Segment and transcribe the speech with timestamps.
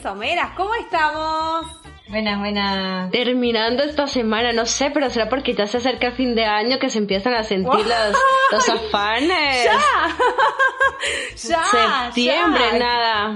[0.00, 0.50] Voces rizomeras.
[0.56, 1.66] ¿Cómo estamos?
[2.08, 3.10] Buenas, buenas.
[3.10, 6.78] Terminando esta semana, no sé, pero será porque ya se acerca el fin de año
[6.78, 8.16] que se empiezan a sentir los,
[8.52, 9.64] los afanes.
[9.64, 9.80] ¡Ya!
[11.48, 11.64] ¡Ya!
[12.06, 13.34] Septiembre, nada.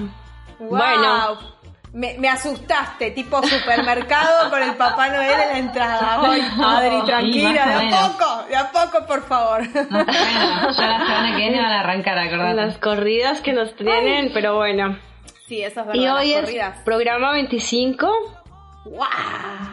[0.59, 1.55] Bueno.
[1.93, 6.19] Me, me, asustaste, tipo supermercado con el Papá Noel en la entrada.
[6.29, 9.63] Ay, Adri, tranquila, de a poco, de a poco, por favor.
[9.73, 12.55] bueno, ya la semana que viene van a arrancar, acordate.
[12.55, 14.97] Las corridas que nos tienen, pero bueno.
[15.47, 16.03] Sí, eso es verdad.
[16.03, 18.07] Y hoy es programa 25.
[18.87, 18.99] ¡Wow!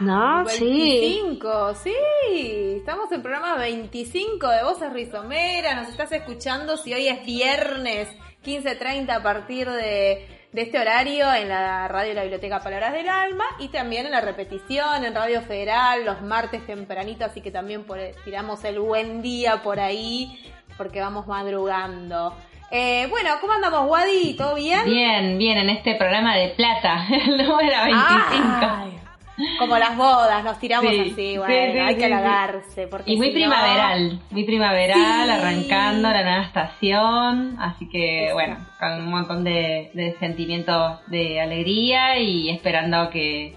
[0.00, 1.92] No, 25, sí.
[2.28, 2.74] sí.
[2.78, 5.74] Estamos en programa 25 de Voces Rizomera.
[5.74, 8.08] Nos estás escuchando si hoy es viernes
[8.44, 13.08] 15.30 a partir de, de, este horario en la radio de la Biblioteca Palabras del
[13.08, 17.84] Alma y también en la repetición en Radio Federal los martes tempranito, así que también
[17.84, 20.38] por, tiramos el buen día por ahí
[20.76, 22.34] porque vamos madrugando.
[22.74, 24.32] Eh, bueno, ¿cómo andamos, Wadi?
[24.32, 24.86] ¿Todo bien?
[24.86, 29.58] Bien, bien, en este programa de plata, el número 25.
[29.58, 32.88] como las bodas, nos tiramos así, bueno, hay que halagarse.
[33.04, 39.44] y muy primaveral, muy primaveral, arrancando la nueva estación, así que bueno, con un montón
[39.44, 43.54] de, de sentimientos de alegría y esperando que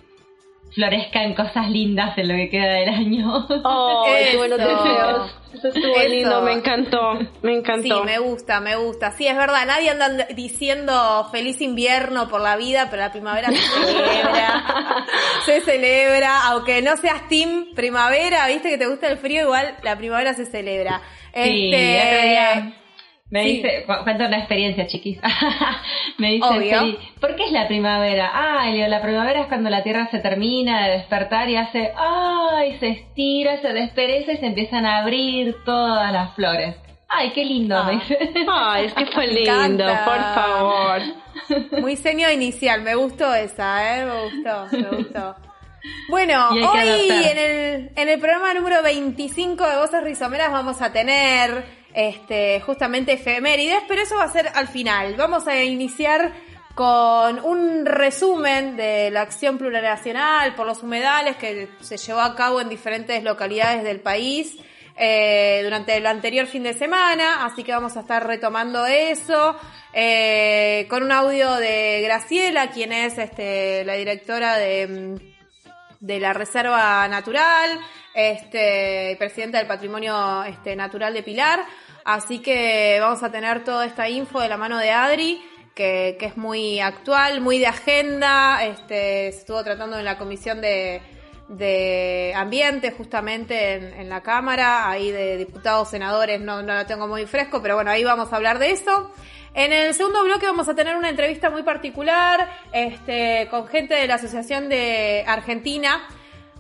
[0.76, 3.48] florezcan cosas lindas en lo que queda del año.
[3.68, 5.36] Oh, qué buenos deseos.
[5.54, 8.00] Eso estuvo lindo, me encantó, me encantó.
[8.00, 9.12] Sí, me gusta, me gusta.
[9.12, 13.58] Sí, es verdad, nadie anda diciendo feliz invierno por la vida, pero la primavera se
[13.58, 15.06] celebra.
[15.46, 19.98] se celebra, aunque no seas team primavera, viste que te gusta el frío, igual la
[19.98, 21.02] primavera se celebra.
[21.34, 21.72] Sí,
[23.32, 25.20] me dice, cuento una experiencia, chiquis.
[26.20, 28.32] me dice, ¿por qué es la primavera?
[28.34, 32.78] Ay, Leo, la primavera es cuando la tierra se termina de despertar y hace, ay,
[32.80, 36.76] se estira, se despereza y se empiezan a abrir todas las flores.
[37.08, 38.18] Ay, qué lindo, me dice.
[38.48, 41.02] Ay, es que fue lindo, por favor.
[41.82, 44.06] Muy seño inicial, me gustó esa, ¿eh?
[44.06, 45.36] Me gustó, me gustó.
[46.10, 51.85] Bueno, hoy en el, en el programa número 25 de Voces Rizomeras vamos a tener
[51.96, 55.16] este, justamente efemérides, pero eso va a ser al final.
[55.16, 56.34] Vamos a iniciar
[56.76, 62.60] con un resumen de la acción plurinacional por los humedales que se llevó a cabo
[62.60, 64.58] en diferentes localidades del país
[64.98, 69.56] eh, durante el anterior fin de semana, así que vamos a estar retomando eso
[69.94, 75.18] eh, con un audio de Graciela, quien es este, la directora de,
[76.02, 77.80] la Reserva Natural,
[78.14, 81.62] este, presidenta del Patrimonio este, Natural de Pilar.
[82.06, 85.44] Así que vamos a tener toda esta info de la mano de Adri,
[85.74, 88.64] que, es muy actual, muy de agenda.
[88.64, 91.02] Este, se estuvo tratando en la comisión de,
[91.48, 97.08] de ambiente justamente en, en, la Cámara, ahí de diputados, senadores, no, no lo tengo
[97.08, 99.12] muy fresco, pero bueno, ahí vamos a hablar de eso.
[99.56, 104.06] En el segundo bloque vamos a tener una entrevista muy particular este, con gente de
[104.06, 106.08] la Asociación de Argentina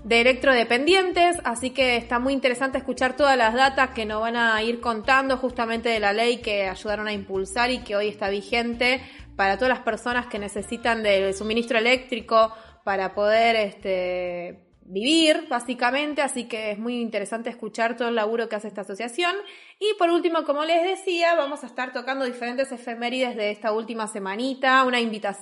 [0.05, 4.61] de electrodependientes, así que está muy interesante escuchar todas las datas que nos van a
[4.61, 9.01] ir contando justamente de la ley que ayudaron a impulsar y que hoy está vigente
[9.35, 16.45] para todas las personas que necesitan del suministro eléctrico para poder este, vivir, básicamente, así
[16.47, 19.35] que es muy interesante escuchar todo el laburo que hace esta asociación.
[19.79, 24.07] Y por último, como les decía, vamos a estar tocando diferentes efemérides de esta última
[24.07, 24.99] semanita, una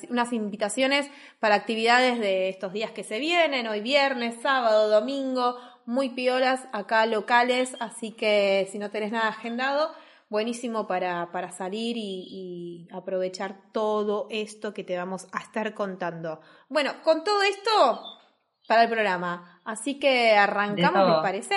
[0.10, 1.10] unas invitaciones
[1.40, 7.06] para actividades de estos días que se vienen, hoy viernes, sábado, domingo, muy piolas acá
[7.06, 9.94] locales, así que si no tenés nada agendado,
[10.30, 16.40] buenísimo para, para salir y aprovechar todo esto que te vamos a estar contando.
[16.70, 18.23] Bueno, con todo esto
[18.68, 19.60] para el programa.
[19.66, 21.56] Así que arrancamos, ¿me parece?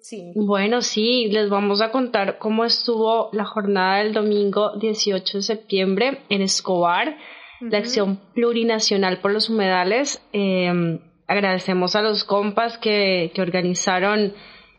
[0.00, 0.32] Sí.
[0.34, 6.22] Bueno, sí, les vamos a contar cómo estuvo la jornada del domingo 18 de septiembre
[6.28, 7.16] en Escobar,
[7.60, 10.22] la acción plurinacional por los humedales.
[10.32, 14.34] Em, agradecemos a los compas que, que organizaron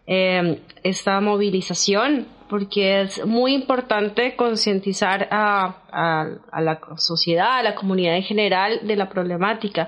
[0.06, 7.76] em, esta movilización porque es muy importante concientizar a, a, a la sociedad, a la
[7.76, 9.88] comunidad en general de la problemática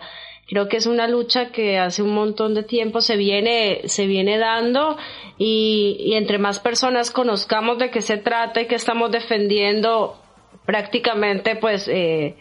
[0.52, 4.38] Creo que es una lucha que hace un montón de tiempo se viene, se viene
[4.38, 4.98] dando
[5.38, 10.22] y, y entre más personas conozcamos de qué se trata y que estamos defendiendo,
[10.66, 12.36] prácticamente pues eh,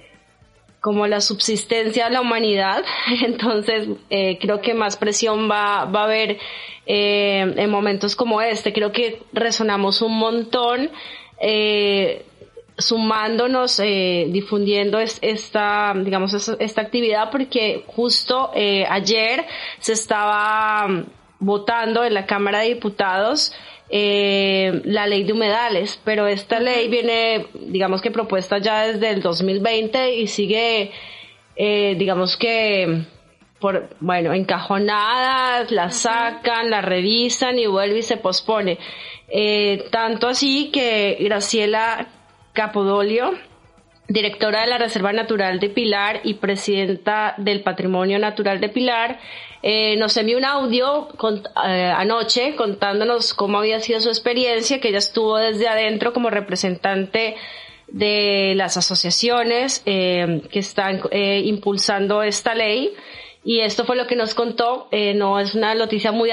[0.81, 2.85] como la subsistencia de la humanidad.
[3.25, 6.39] Entonces, eh, creo que más presión va, va a haber
[6.87, 8.73] eh, en momentos como este.
[8.73, 10.91] Creo que resonamos un montón.
[11.41, 12.25] Eh,
[12.81, 19.47] sumándonos, eh, difundiendo esta, digamos, esta actividad porque justo eh, ayer
[19.79, 21.05] se estaba mm,
[21.41, 23.53] votando en la Cámara de Diputados
[23.93, 29.21] eh, la ley de humedales, pero esta ley viene, digamos que propuesta ya desde el
[29.21, 30.93] 2020 y sigue,
[31.57, 33.03] eh, digamos que,
[33.59, 38.79] por, bueno, encajonadas, la sacan, la revisan y vuelve y se pospone.
[39.27, 42.07] Eh, tanto así que Graciela
[42.53, 43.33] Capodolio,
[44.09, 49.21] directora de la Reserva Natural de Pilar y presidenta del Patrimonio Natural de Pilar,
[49.63, 51.09] eh, nos envió un audio
[51.65, 57.37] eh, anoche contándonos cómo había sido su experiencia, que ella estuvo desde adentro como representante
[57.87, 62.93] de las asociaciones eh, que están impulsando esta ley.
[63.43, 64.89] Y esto fue lo que nos contó.
[65.15, 66.31] no es una noticia muy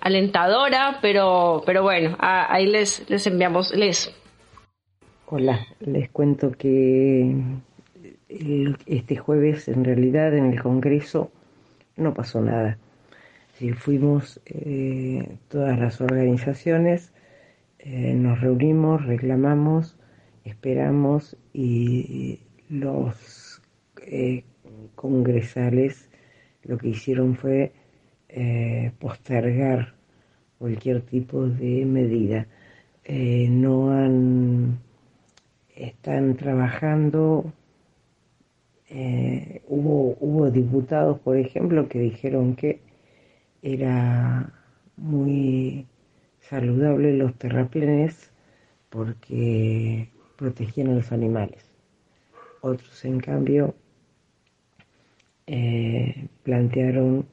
[0.00, 4.14] alentadora, pero, pero bueno, ahí les, les enviamos, les
[5.28, 7.34] Hola, les cuento que
[8.28, 11.32] este jueves en realidad en el Congreso
[11.96, 12.78] no pasó nada.
[13.76, 17.12] Fuimos eh, todas las organizaciones,
[17.80, 19.96] eh, nos reunimos, reclamamos,
[20.44, 22.38] esperamos y
[22.68, 23.60] los
[24.06, 24.44] eh,
[24.94, 26.08] congresales
[26.62, 27.72] lo que hicieron fue
[29.00, 29.94] postergar
[30.60, 32.46] cualquier tipo de medida.
[33.08, 34.85] no han
[35.76, 37.52] están trabajando.
[38.88, 42.80] Eh, hubo, hubo diputados, por ejemplo, que dijeron que
[43.62, 44.52] era
[44.96, 45.86] muy
[46.40, 48.30] saludable los terraplenes
[48.90, 51.70] porque protegían a los animales.
[52.60, 53.74] Otros, en cambio,
[55.46, 57.26] eh, plantearon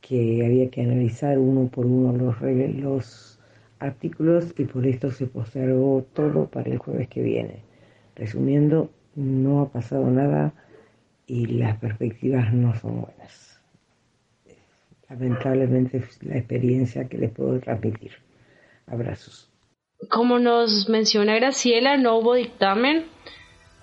[0.00, 3.40] que había que analizar uno por uno los, los
[3.78, 7.69] artículos y por esto se postergó todo para el jueves que viene.
[8.20, 10.52] Resumiendo, no ha pasado nada
[11.26, 13.62] y las perspectivas no son buenas.
[15.08, 18.12] Lamentablemente es la experiencia que les puedo transmitir.
[18.86, 19.48] Abrazos.
[20.10, 23.06] Como nos menciona Graciela, no hubo dictamen.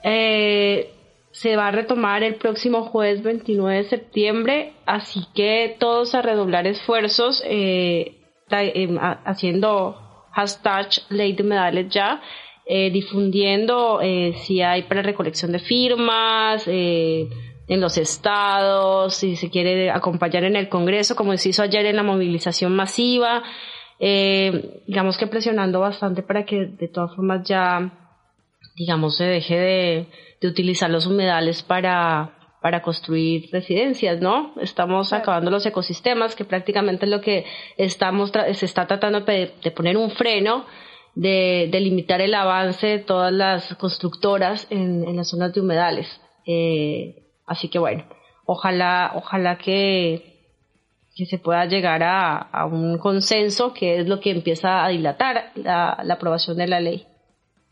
[0.04, 0.92] Eh,
[1.32, 6.68] se va a retomar el próximo jueves 29 de septiembre, así que todos a redoblar
[6.68, 9.96] esfuerzos eh, em, haciendo
[10.32, 12.22] hashtag ley de medales ya
[12.70, 17.30] eh, difundiendo eh, si hay para recolección de firmas, eh,
[17.70, 21.96] en los estados, si se quiere acompañar en el Congreso, como se hizo ayer en
[21.96, 23.42] la movilización masiva,
[24.00, 27.92] digamos que presionando bastante para que de todas formas ya,
[28.76, 30.06] digamos, se deje de,
[30.42, 34.54] de utilizar los humedales para, para construir residencias, ¿no?
[34.62, 37.46] Estamos acabando los ecosistemas, que prácticamente es lo que
[37.78, 40.66] estamos se está tratando de poner un freno
[41.18, 46.08] de, limitar el avance de todas las constructoras en, las zonas de humedales.
[46.46, 48.06] Eh, así que bueno,
[48.46, 50.38] ojalá, ojalá que,
[51.16, 56.00] que se pueda llegar a, un consenso que es lo que empieza a dilatar la,
[56.04, 57.08] la aprobación de la ley.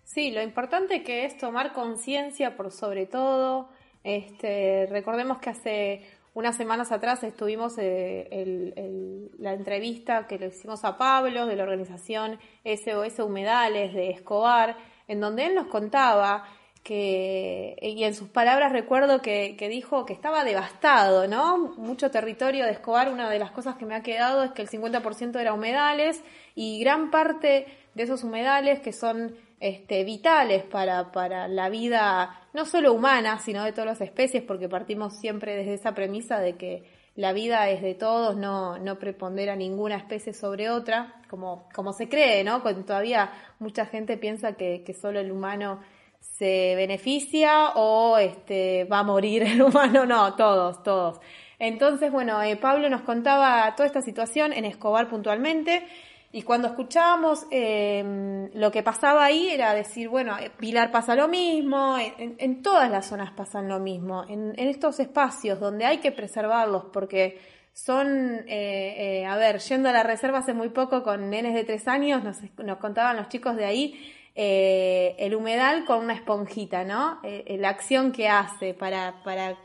[0.04, 3.70] Sí, lo importante que es tomar conciencia por sobre todo.
[4.04, 6.02] Este, recordemos que hace
[6.36, 12.38] unas semanas atrás estuvimos eh, la entrevista que le hicimos a Pablo de la organización
[12.66, 14.76] SOS Humedales de Escobar,
[15.08, 16.44] en donde él nos contaba
[16.84, 21.58] que, y en sus palabras recuerdo que, que, dijo que estaba devastado, ¿no?
[21.78, 24.70] Mucho territorio de Escobar, una de las cosas que me ha quedado es que el
[24.70, 26.22] 50% era humedales
[26.54, 32.66] y gran parte de esos humedales que son este, vitales para, para la vida no
[32.66, 36.84] solo humana, sino de todas las especies, porque partimos siempre desde esa premisa de que
[37.16, 42.08] la vida es de todos, no, no prepondera ninguna especie sobre otra, como, como se
[42.08, 42.62] cree, ¿no?
[42.62, 45.80] Cuando todavía mucha gente piensa que, solo el humano
[46.20, 51.20] se beneficia o este, va a morir el humano, no, todos, todos.
[51.58, 55.88] Entonces, bueno, eh, Pablo nos contaba toda esta situación en Escobar puntualmente
[56.36, 61.30] y cuando escuchábamos em, lo que pasaba ahí era decir, bueno, eh, Pilar pasa lo
[61.30, 66.88] mismo, en, todas las zonas pasan lo mismo, en, estos espacios donde hay que preservarlos
[66.92, 67.40] porque
[67.72, 71.64] son, eh, eh, a ver, yendo a la reserva hace muy poco con nenes de
[71.64, 77.22] tres años, nos, nos contaban los chicos de ahí, el humedal con una esponjita, ¿no?
[77.24, 79.58] la acción que hace para, para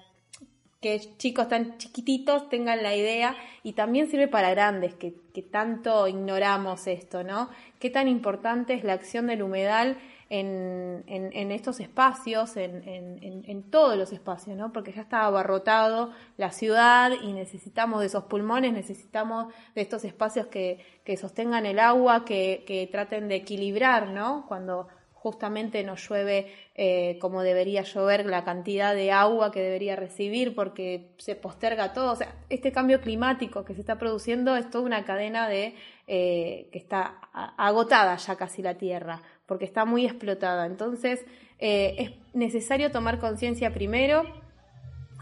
[0.80, 5.14] que chicos tan chiquititos tengan la idea y también sirve para grandes que,
[5.50, 7.50] tanto ignoramos esto, ¿no?
[7.78, 9.96] Qué tan importante es la acción del humedal
[10.30, 14.72] en, en, estos espacios, en, en, todos los espacios, ¿no?
[14.72, 20.46] Porque ya está abarrotado la ciudad y necesitamos de esos pulmones, necesitamos de estos espacios
[20.46, 24.44] que, que sostengan el agua, que, que traten de equilibrar, ¿no?
[24.46, 24.86] Cuando
[25.22, 31.10] justamente no llueve eh, como debería llover, la cantidad de agua que debería recibir porque
[31.18, 32.12] se posterga todo.
[32.12, 35.74] O sea, este cambio climático que se está produciendo es toda una cadena de
[36.06, 37.20] eh, que está
[37.58, 40.64] agotada ya casi la Tierra, porque está muy explotada.
[40.64, 41.26] Entonces,
[41.58, 44.22] eh, es necesario tomar conciencia primero,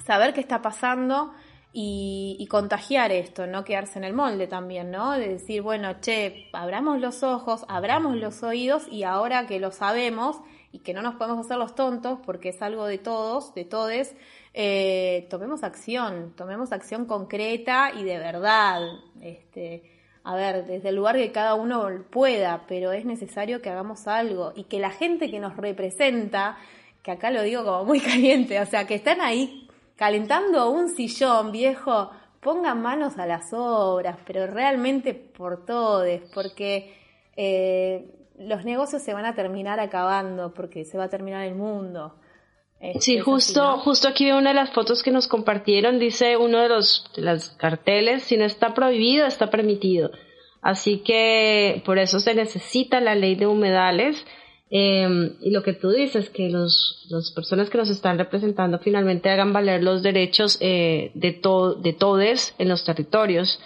[0.07, 1.33] saber qué está pasando
[1.73, 5.13] y, contagiar esto, no quedarse en el molde también, ¿no?
[5.13, 10.41] De decir, bueno, che, abramos los ojos, abramos los oídos y ahora que lo sabemos
[10.73, 14.17] y que no nos podemos hacer los tontos porque es algo de todos, de todes,
[14.55, 18.83] eh, tomemos acción, tomemos acción concreta y de verdad,
[19.21, 19.83] este,
[20.25, 24.53] a ver, desde el lugar que cada uno pueda, pero es necesario que hagamos algo
[24.57, 26.59] y que la gente que nos representa,
[27.03, 29.68] que acá lo digo como muy caliente, o sea, que están ahí
[29.99, 36.95] calentando un sillón viejo, pongan manos a las obras, pero realmente por todos, porque
[37.37, 38.07] eh,
[38.39, 42.15] los negocios se van a terminar acabando, porque se va a terminar el mundo.
[43.01, 46.69] sí, justo, justo aquí veo una de las fotos que nos compartieron, dice uno de
[46.69, 50.13] los, de los carteles, si no está prohibido, está permitido.
[50.63, 54.25] Así que por eso se necesita la ley de humedales
[54.71, 59.31] Em, y lo que tú dices, que los, las personas que nos están representando finalmente
[59.31, 63.59] hagan valer los derechos eh, de, to de todes en los territorios.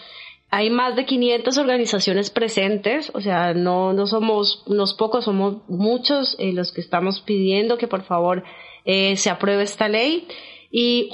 [0.51, 6.37] Hay más de 500 organizaciones presentes, o sea, no, no somos unos pocos, somos muchos
[6.39, 8.45] eh, los que estamos pidiendo que por favor
[8.85, 10.29] eh, se apruebe esta ley.
[10.71, 11.11] Y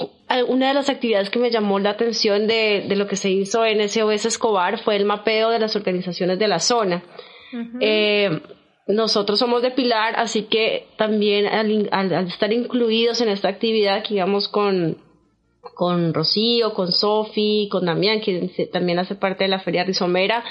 [0.47, 3.65] una de las actividades que me llamó la atención de, de lo que se hizo
[3.65, 7.03] en SOS Escobar fue el mapeo de las organizaciones de la zona.
[7.81, 8.39] eh,
[8.89, 14.49] nosotros somos de Pilar, así que también al, estar incluidos en esta actividad que íbamos
[14.49, 14.97] con,
[15.61, 20.43] con Rocío, con Sofi, con Damián, que también hace parte de la Feria Rizomera,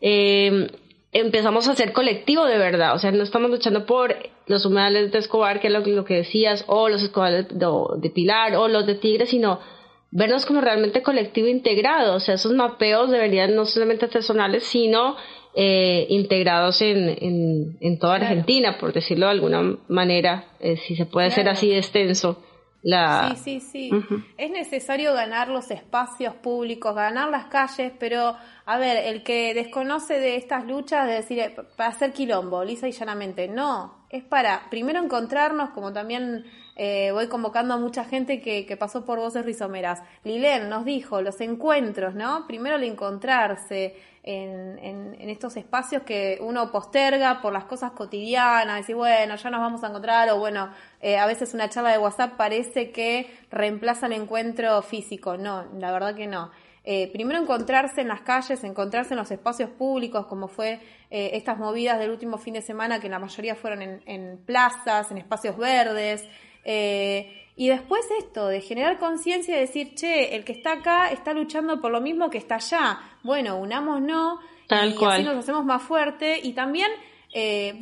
[0.00, 0.68] eh,
[1.12, 4.16] empezamos a hacer colectivo de verdad, o sea, no estamos luchando por
[4.46, 8.66] los humedales de Escobar, que es lo, que decías, o los escobales de, Pilar, o
[8.66, 9.60] los de Tigre, sino
[10.10, 15.16] vernos como realmente colectivo integrado, o sea, esos mapeos deberían no solamente ser personales, sino
[15.58, 21.28] eh, integrados en, en, toda Argentina, por decirlo de alguna manera, eh, si se puede
[21.28, 22.42] hacer así de extenso.
[22.82, 23.34] La...
[23.34, 23.90] Sí, sí, sí.
[24.36, 28.36] Es necesario ganar los espacios públicos, ganar las calles, pero
[28.66, 32.86] a ver, el que desconoce de estas luchas, de decir, eh, para hacer quilombo, lisa
[32.86, 36.44] y llanamente, no, es para primero encontrarnos, como también
[36.76, 40.02] eh, voy convocando a mucha gente que, que, pasó por Voces Rizomeras.
[40.22, 42.46] Lilén nos dijo, los encuentros, ¿no?
[42.46, 43.96] Primero el encontrarse
[44.26, 49.84] en, estos espacios que uno posterga por las cosas cotidianas, decir, bueno, ya nos vamos
[49.84, 54.12] a encontrar, o bueno, eh, a veces una charla de WhatsApp parece que reemplaza el
[54.12, 55.36] encuentro físico.
[55.36, 56.50] No, la verdad que no.
[56.84, 60.80] Eh, primero encontrarse en las calles, encontrarse en los espacios públicos, como fue
[61.10, 65.18] eh, estas movidas del último fin de semana, que la mayoría fueron en, plazas, en
[65.18, 66.24] espacios verdes.
[67.56, 71.80] Y después esto, de generar conciencia y decir, che, el que está acá está luchando
[71.80, 73.00] por lo mismo que está allá.
[73.22, 76.38] Bueno, unámonos Tal y así nos hacemos más fuerte.
[76.42, 76.90] Y también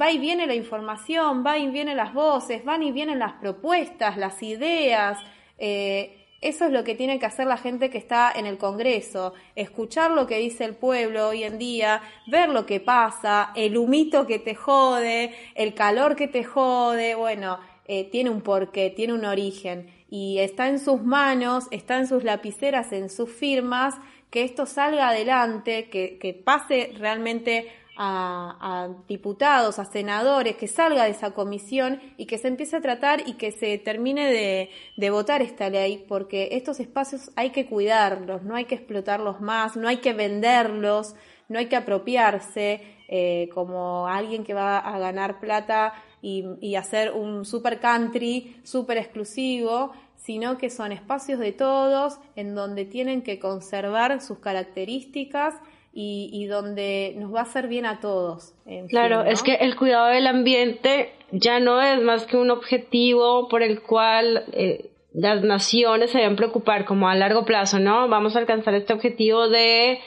[0.00, 4.16] va y viene la información, va y vienen las voces, van y vienen las propuestas,
[4.16, 5.18] las ideas.
[5.58, 9.32] Eh, eso es lo que tiene que hacer la gente que está en el Congreso,
[9.56, 14.26] escuchar lo que dice el pueblo hoy en día, ver lo que pasa, el humito
[14.26, 19.24] que te jode, el calor que te jode, bueno, eh, tiene un porqué, tiene un
[19.24, 23.94] origen y está en sus manos, está en sus lapiceras, en sus firmas,
[24.30, 31.10] que esto salga adelante, que, que pase realmente a, diputados, a senadores, que salga de
[31.10, 35.42] esa comisión y que se empiece a tratar y que se termine de, de, votar
[35.42, 39.98] esta ley, porque estos espacios hay que cuidarlos, no hay que explotarlos más, no hay
[39.98, 41.14] que venderlos,
[41.48, 45.92] no hay que apropiarse eh, como alguien que va a ganar plata
[46.24, 52.54] y, y hacer un super country, super exclusivo, sino que son espacios de todos en
[52.54, 55.54] donde tienen que conservar sus características
[55.96, 58.52] y, donde nos va a hacer bien a todos.
[58.88, 63.62] claro, es que el cuidado del ambiente ya no es más que un objetivo por
[63.62, 68.08] el cual eh, las naciones se deben preocupar como a largo plazo, ¿no?
[68.08, 70.00] Vamos a alcanzar este objetivo de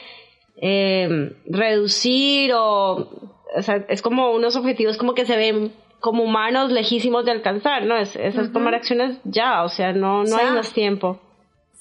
[0.56, 3.08] em, reducir o,
[3.56, 7.84] o sea, es como unos objetivos como que se ven como humanos lejísimos de alcanzar,
[7.84, 7.96] ¿no?
[7.96, 11.20] Es, esas tomar acciones ya, o sea, no, no hay más tiempo.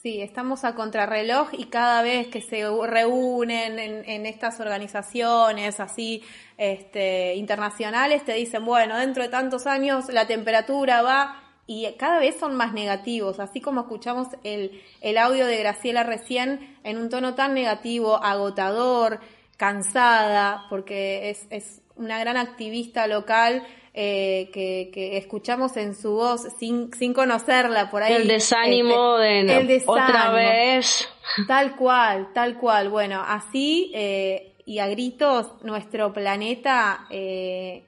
[0.01, 6.23] Sí, estamos a contrarreloj y cada vez que se reúnen en, estas organizaciones así
[6.57, 12.39] este, internacionales te dicen, bueno, dentro de tantos años la temperatura va y cada vez
[12.39, 17.35] son más negativos, así como escuchamos el, el audio de Graciela recién en un tono
[17.35, 19.19] tan negativo, agotador,
[19.57, 23.63] cansada, porque es, es una gran activista local
[23.99, 28.13] eh, que, escuchamos en su voz sin, sin conocerla por ahí.
[28.13, 31.09] El desánimo este, de otra vez.
[31.47, 32.89] Tal cual, tal cual.
[32.89, 37.85] Bueno, así eh, y a gritos nuestro planeta eh,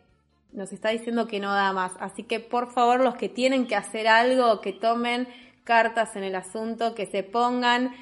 [0.52, 1.92] nos está diciendo que no da más.
[2.00, 5.28] Así que por favor los que tienen que hacer algo, que tomen
[5.64, 7.94] cartas en el asunto, que se pongan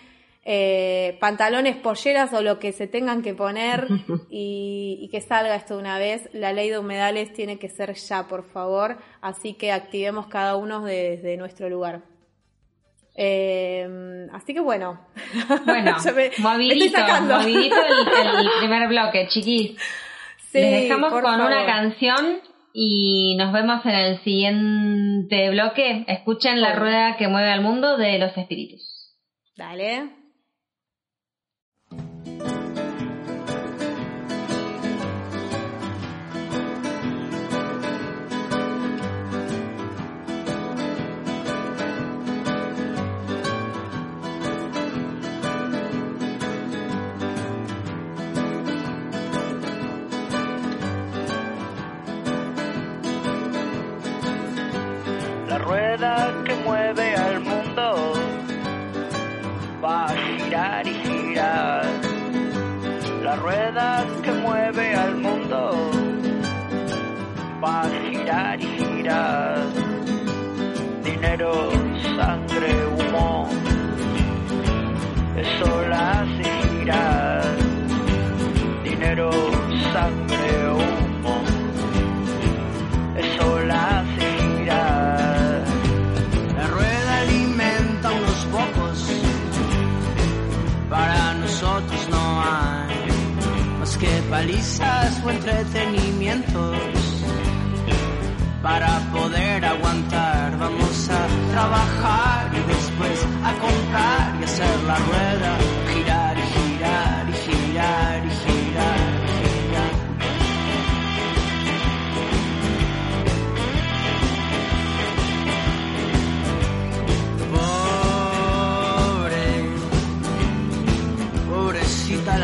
[0.50, 3.86] eh, pantalones, polleras o lo que se tengan que poner
[4.30, 6.30] y, que salga esto de una vez.
[6.32, 8.98] La ley de humedales tiene que ser ya, por favor.
[9.20, 12.04] Así que activemos cada uno desde nuestro lugar.
[13.18, 15.02] Eh, así que bueno.
[15.66, 15.98] Bueno,
[16.38, 19.78] movidito, el, primer bloque, chiquis.
[20.54, 22.40] Les dejamos con una canción
[22.74, 26.06] y nos vemos en el siguiente bloque.
[26.08, 29.14] Escuchen la rueda que mueve al mundo de los espíritus.
[29.58, 30.17] Dale.
[55.68, 56.32] Rueda
[63.48, 64.97] rueda que mueve
[94.38, 96.78] palizas o entretenimientos
[98.62, 100.56] para poder aguantar.
[100.60, 101.22] Vamos a
[101.54, 105.52] trabajar y después a comprar y hacer la rueda,
[105.92, 109.18] girar y girar y girar y girar.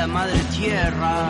[0.04, 1.30] La madre tierra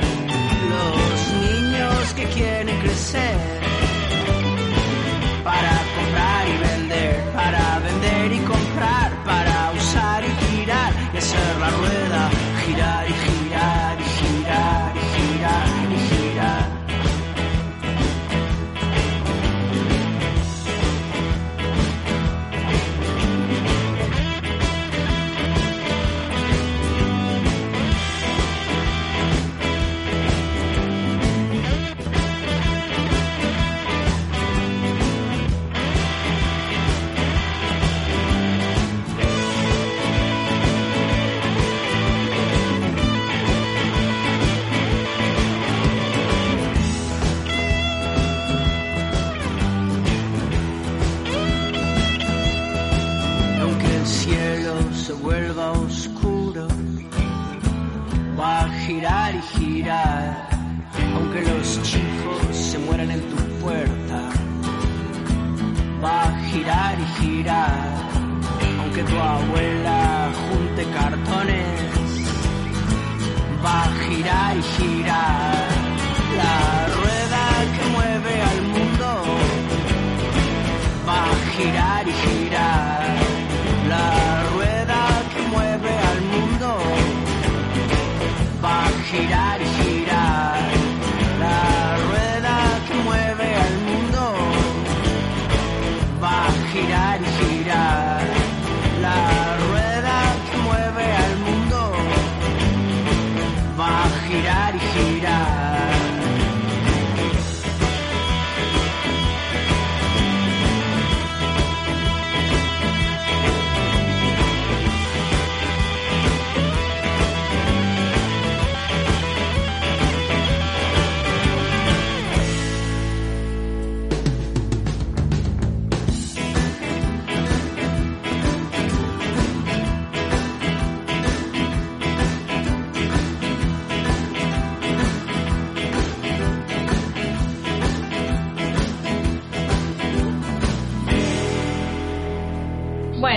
[2.13, 3.60] que quieren crecer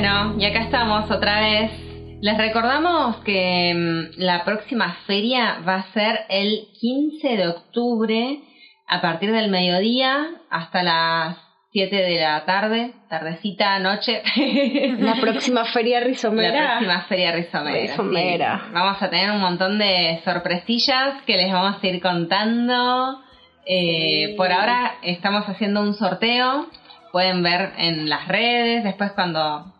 [0.04, 1.70] Bueno, y acá estamos otra vez.
[2.20, 8.40] Les recordamos que mm, la próxima feria va a ser el 15 de octubre
[8.86, 11.38] a partir del mediodía hasta las
[11.72, 14.20] 7 de la tarde, tardecita, noche.
[14.98, 16.52] La próxima feria rizomera.
[16.52, 18.68] La próxima feria rizomera.
[18.74, 23.22] Vamos a tener un montón de sorpresillas que les vamos a ir contando.
[23.64, 26.66] Eh, por ahora estamos haciendo un sorteo.
[27.10, 29.73] Pueden ver en las redes, después cuando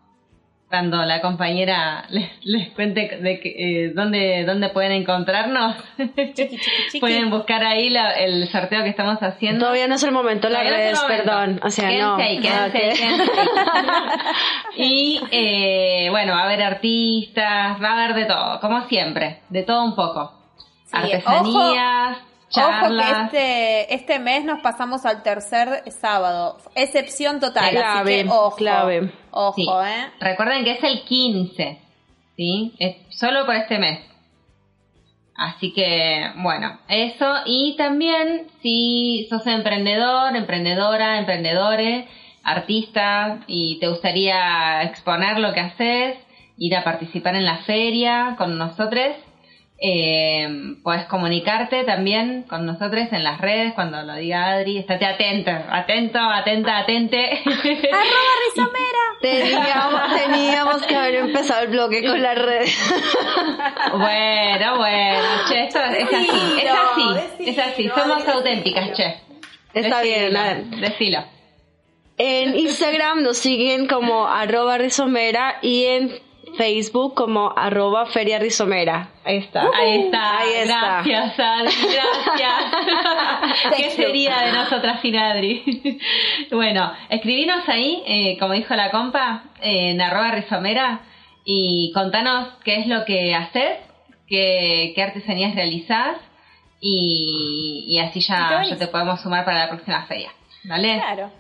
[0.74, 5.76] cuando la compañera les, les cuente de que, eh, dónde, dónde pueden encontrarnos,
[7.00, 9.60] pueden buscar ahí el sorteo que estamos haciendo.
[9.60, 11.60] Todavía no es el momento las redes, perdón.
[11.62, 12.18] O sea, no.
[14.76, 19.62] y eh, bueno, va a haber artistas, va a haber de todo, como siempre, de
[19.62, 20.32] todo un poco.
[20.90, 22.18] Artesanías.
[22.18, 22.60] Ojo que
[23.22, 26.58] este, este mes nos pasamos al tercer sábado.
[26.74, 27.70] Excepción total.
[27.70, 28.56] Clave, así que ojo.
[28.56, 29.12] Clave.
[29.30, 30.10] Ojo, ¿eh?
[30.20, 31.78] Recuerden que es el 15.
[32.36, 32.74] ¿Sí?
[32.78, 34.00] Es solo por este mes.
[35.36, 37.34] Así que, bueno, eso.
[37.46, 42.06] Y también, si sos emprendedor, emprendedora, emprendedores,
[42.44, 46.18] artista y te gustaría exponer lo que haces,
[46.56, 49.16] ir a participar en la feria con nosotros,
[49.78, 54.78] eh, puedes comunicarte también con nosotros en las redes cuando lo diga Adri.
[54.78, 57.42] Estate atento, atento, atenta, atente.
[57.44, 59.04] Arroba Rizomera.
[59.20, 62.76] Teníamos, teníamos que haber empezado el bloque con las redes.
[63.92, 66.28] bueno, bueno, che, esto es, así,
[66.60, 67.88] es así, es así.
[67.88, 69.20] Somos auténticas, che.
[69.72, 71.24] Está bien, a Decilo.
[72.16, 76.23] En Instagram nos siguen como arroba rizomera y en
[76.56, 79.10] Facebook como arroba Feria Rizomera.
[79.24, 79.62] Ahí está.
[79.74, 80.38] ahí está.
[80.38, 81.02] Ahí está.
[81.04, 81.72] Gracias, Adri.
[82.36, 83.76] Gracias.
[83.76, 85.98] ¿Qué sería de nosotras sin Adri?
[86.50, 91.00] bueno, escribinos ahí, eh, como dijo la compa, en arroba Rizomera
[91.44, 93.78] y contanos qué es lo que haces,
[94.26, 96.16] qué, qué artesanías realizás
[96.80, 100.30] y, y así ya, ya te podemos sumar para la próxima feria.
[100.64, 100.94] ¿Vale?
[100.94, 101.30] Claro.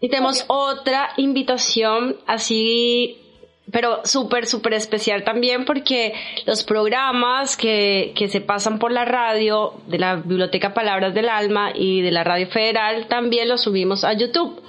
[0.00, 3.23] Y tenemos otra invitación así
[3.70, 6.12] pero súper, súper especial también porque
[6.46, 11.72] los programas que, que se pasan por la radio de la Biblioteca Palabras del Alma
[11.74, 14.62] y de la Radio Federal también los subimos a YouTube.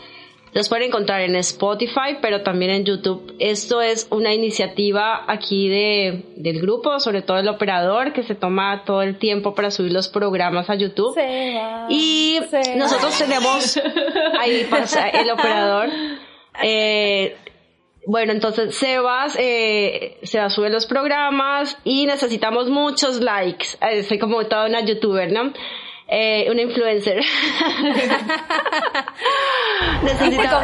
[0.55, 3.35] Los pueden encontrar en Spotify, pero también en YouTube.
[3.39, 8.85] Esto es una iniciativa aquí de, del grupo, sobre todo el operador, que se toma
[8.85, 11.13] todo el tiempo para subir los programas a YouTube.
[11.89, 12.39] y
[12.77, 13.77] nosotros tenemos,
[14.39, 15.89] ahí pasa el operador,
[16.63, 17.35] eh,
[18.05, 23.69] bueno, entonces Sebas, eh, Sebas sube los programas y necesitamos muchos likes.
[23.81, 25.51] Eh, soy como toda una youtuber, ¿no?
[26.07, 27.19] Eh, una influencer.
[30.03, 30.63] Necesitamos...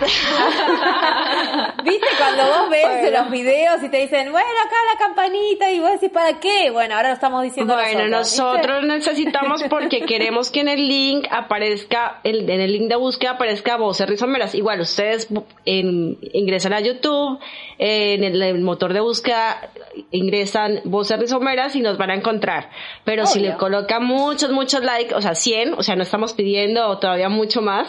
[1.84, 5.92] ¿Viste cuando vos ves los videos y te dicen, bueno, acá la campanita y vos
[5.92, 6.70] decís, ¿para qué?
[6.70, 12.20] Bueno, ahora lo estamos diciendo Bueno, nosotros, necesitamos porque queremos que en el link aparezca,
[12.24, 14.54] en el link de búsqueda aparezca voces rizomeras.
[14.54, 15.28] Igual, ustedes
[15.64, 17.38] ingresan a YouTube,
[17.78, 19.70] en el, motor de búsqueda
[20.10, 22.70] ingresan voces rizomeras y nos van a encontrar.
[23.04, 26.98] Pero si le colocan muchos, muchos likes, o sea, 100, o sea, no estamos pidiendo
[26.98, 27.88] todavía mucho más,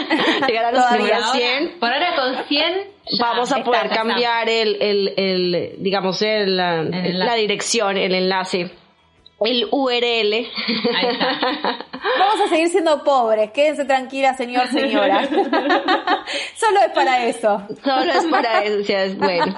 [0.48, 2.72] llegar a los primeros 100 por ahora con 100
[3.20, 8.70] vamos a poder cambiar el, el, el, digamos, el, la dirección, el enlace
[9.44, 10.34] el URL.
[10.34, 11.86] Ahí está.
[12.18, 15.24] Vamos a seguir siendo pobres, quédense tranquilas, señor, señora.
[16.56, 17.62] Solo es para eso.
[17.84, 19.54] Solo es para eso, o sea, es bueno.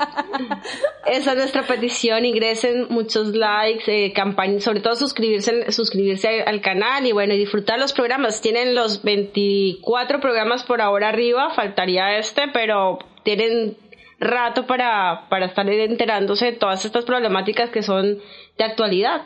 [1.07, 7.07] Esa es nuestra petición, ingresen muchos likes, eh, campaña, sobre todo suscribirse, suscribirse al canal
[7.07, 8.41] y bueno, y disfrutar los programas.
[8.43, 13.77] Tienen los 24 programas por ahora arriba, faltaría este, pero tienen
[14.21, 18.19] rato para, para estar enterándose de todas estas problemáticas que son
[18.59, 19.23] de actualidad.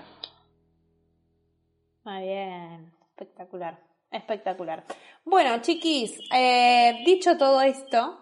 [2.08, 3.78] Muy bien, espectacular,
[4.10, 4.82] espectacular.
[5.26, 8.20] Bueno, chiquis, eh, dicho todo esto,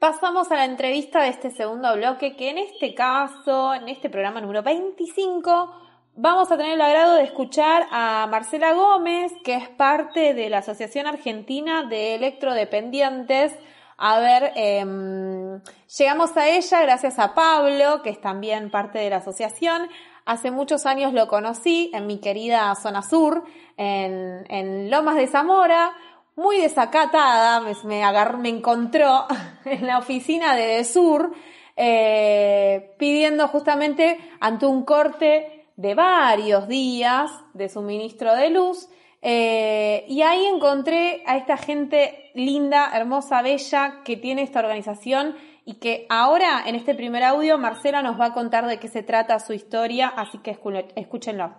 [0.00, 4.40] pasamos a la entrevista de este segundo bloque, que en este caso, en este programa
[4.40, 5.80] número 25,
[6.16, 10.58] vamos a tener el agrado de escuchar a Marcela Gómez, que es parte de la
[10.58, 13.56] Asociación Argentina de Electrodependientes.
[13.96, 15.60] A ver, em,
[15.96, 19.88] llegamos a ella gracias a Pablo, que es también parte de la asociación.
[20.26, 23.44] Hace muchos años lo conocí en mi querida zona sur,
[23.76, 25.92] en, Lomas de Zamora,
[26.36, 29.26] muy desacatada, me encontró
[29.66, 31.34] en la oficina de Desur,
[31.76, 38.88] eh, pidiendo justamente ante un corte de varios días de suministro de luz,
[39.26, 45.34] Eh, y ahí encontré a esta gente linda, hermosa, bella, que tiene esta organización
[45.66, 49.02] y que ahora, en este primer audio, Marcela nos va a contar de qué se
[49.02, 50.58] trata su historia, así que
[50.96, 51.52] escúchenlo.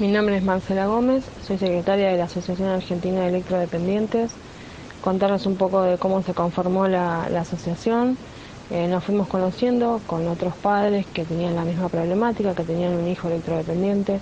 [0.00, 4.32] Mi nombre es Marcela Gómez, soy secretaria de la Asociación Argentina de Electrodependientes.
[5.02, 8.18] Contarles un poco de cómo se conformó la, asociación.
[8.70, 13.06] Eh, nos fuimos conociendo con otros padres que tenían la misma problemática, que tenían un
[13.06, 14.18] hijo electrodependiente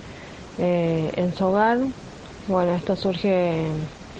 [0.59, 1.79] eh, en su hogar.
[2.47, 3.65] Bueno, esto surge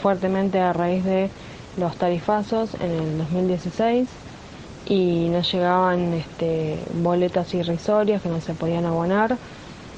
[0.01, 1.29] fuertemente a raíz de
[1.77, 4.07] los tarifazos en el 2016
[4.85, 9.37] y nos llegaban este, boletas irrisorias que no se podían abonar,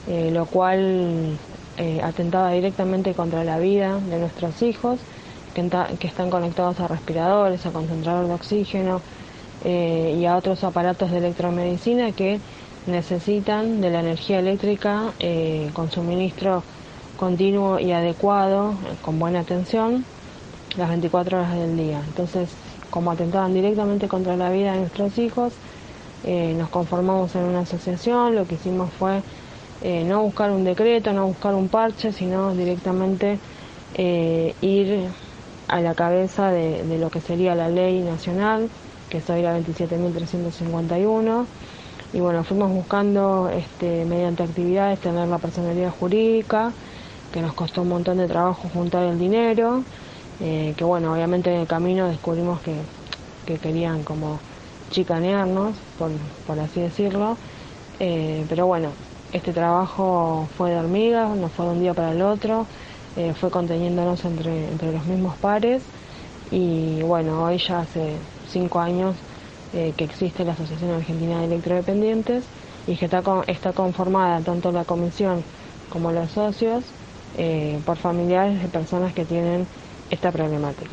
[0.08, 1.38] eh, lo cual
[1.78, 5.00] eh, atentaba directamente contra la vida de nuestros hijos
[5.54, 9.02] que, están conectados a respiradores, a concentrador de oxígeno
[9.64, 12.40] y a otros aparatos de electromedicina que
[12.88, 16.64] necesitan de la energía eléctrica eh, con suministro
[17.18, 20.06] continuo y adecuado, con buena atención,
[20.78, 22.02] las 24 horas del día.
[22.06, 22.50] Entonces,
[22.90, 25.54] como atentaban directamente contra la vida de nuestros hijos,
[26.24, 29.22] eh, nos conformamos en una asociación, lo que hicimos fue
[29.82, 33.40] eh, no buscar un decreto, no buscar un parche, sino directamente
[33.98, 35.08] ir
[35.70, 38.70] a la cabeza de, de, lo que sería la ley nacional,
[39.10, 41.46] que es hoy la 27.351
[42.16, 46.72] y bueno, fuimos buscando este, mediante actividades tener la personalidad jurídica,
[47.34, 49.84] que nos costó un montón de trabajo juntar el dinero,
[50.42, 52.76] eh, que bueno, obviamente en el camino descubrimos que,
[53.58, 54.40] querían como
[54.90, 57.38] chicanearnos, por, así decirlo,
[58.00, 58.90] eh, pero bueno,
[59.34, 62.66] este trabajo fue de hormigas, no fue de un día para el otro,
[63.16, 65.84] eh, fue conteniéndonos entre, entre los mismos pares.
[66.52, 68.16] Y bueno, hoy ya hace
[68.50, 69.16] cinco años
[69.74, 72.46] eh, que existe la Asociación Argentina de Electrodependientes
[72.88, 75.44] y que está, está conformada tanto la comisión
[75.90, 76.84] como los socios
[77.86, 79.68] por familiares de personas que tienen
[80.10, 80.92] esta problemática.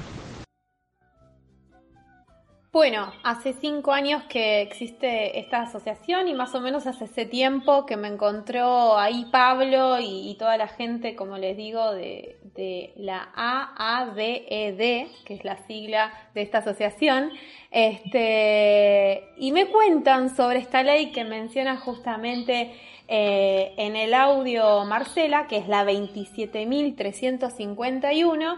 [2.73, 7.85] Bueno, hace cinco años que existe esta asociación y más o menos hace ese tiempo
[7.85, 13.29] que me encontró ahí Pablo y, toda la gente, como les digo, de, de la
[13.35, 17.31] AABED, que es la sigla de esta asociación,
[17.71, 22.73] este, y me cuentan sobre esta ley que menciona justamente
[23.07, 28.57] eh, en el audio Marcela, que es la 27.351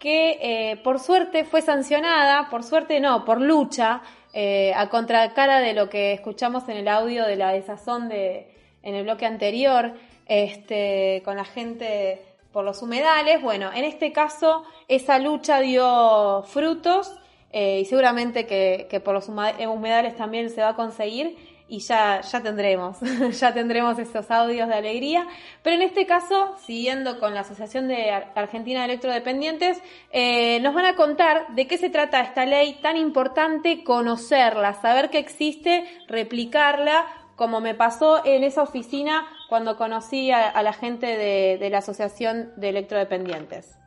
[0.00, 4.00] que eh, por suerte fue sancionada, por suerte no, por lucha,
[4.32, 8.50] eh, a contracara de lo que escuchamos en el audio de la desazón de,
[8.82, 9.92] en el bloque anterior,
[10.26, 13.42] este, con la gente por los humedales.
[13.42, 17.12] Bueno, en este caso esa lucha dio frutos
[17.52, 21.36] eh, y seguramente que, que por los humedales también se va a conseguir
[21.70, 22.98] y ya, ya tendremos,
[23.40, 25.26] ya tendremos esos audios de alegría.
[25.62, 29.80] Pero en este caso, siguiendo con la Asociación de Argentina de Electrodependientes,
[30.10, 35.10] eh, nos van a contar de qué se trata esta ley tan importante, conocerla, saber
[35.10, 37.06] que existe, replicarla,
[37.36, 42.68] como me pasó en esa oficina cuando conocí a, la gente de, la Asociación de
[42.70, 43.78] Electrodependientes.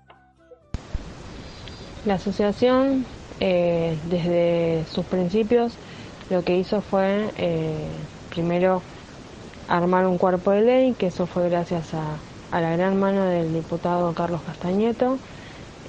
[2.05, 3.05] La asociación,
[3.39, 5.77] eh, desde sus principios,
[6.29, 7.87] lo que hizo fue eh,
[8.29, 8.81] primero
[9.67, 12.17] armar un cuerpo de ley, que eso fue gracias a,
[12.59, 15.17] la gran mano del diputado Carlos Castañeto,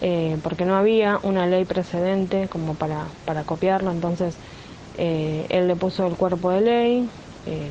[0.01, 4.37] eh, porque no había una ley precedente como para, para copiarlo, entonces
[4.97, 7.09] eh, él le puso el cuerpo de ley,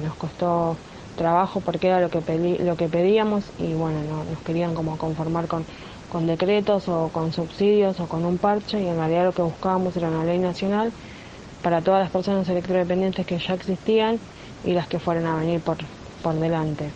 [0.04, 0.78] nos costó
[1.15, 2.21] trabajo porque era lo que,
[2.60, 5.65] lo que pedíamos y bueno, no, nos querían como conformar con,
[6.12, 9.95] con decretos o con subsidios o con un parche y en realidad lo que buscábamos
[9.97, 10.91] era una ley nacional
[11.63, 14.19] para todas las personas electrodependientes que ya existían
[14.63, 15.78] y las que fueran a venir por,
[16.21, 16.89] por delante.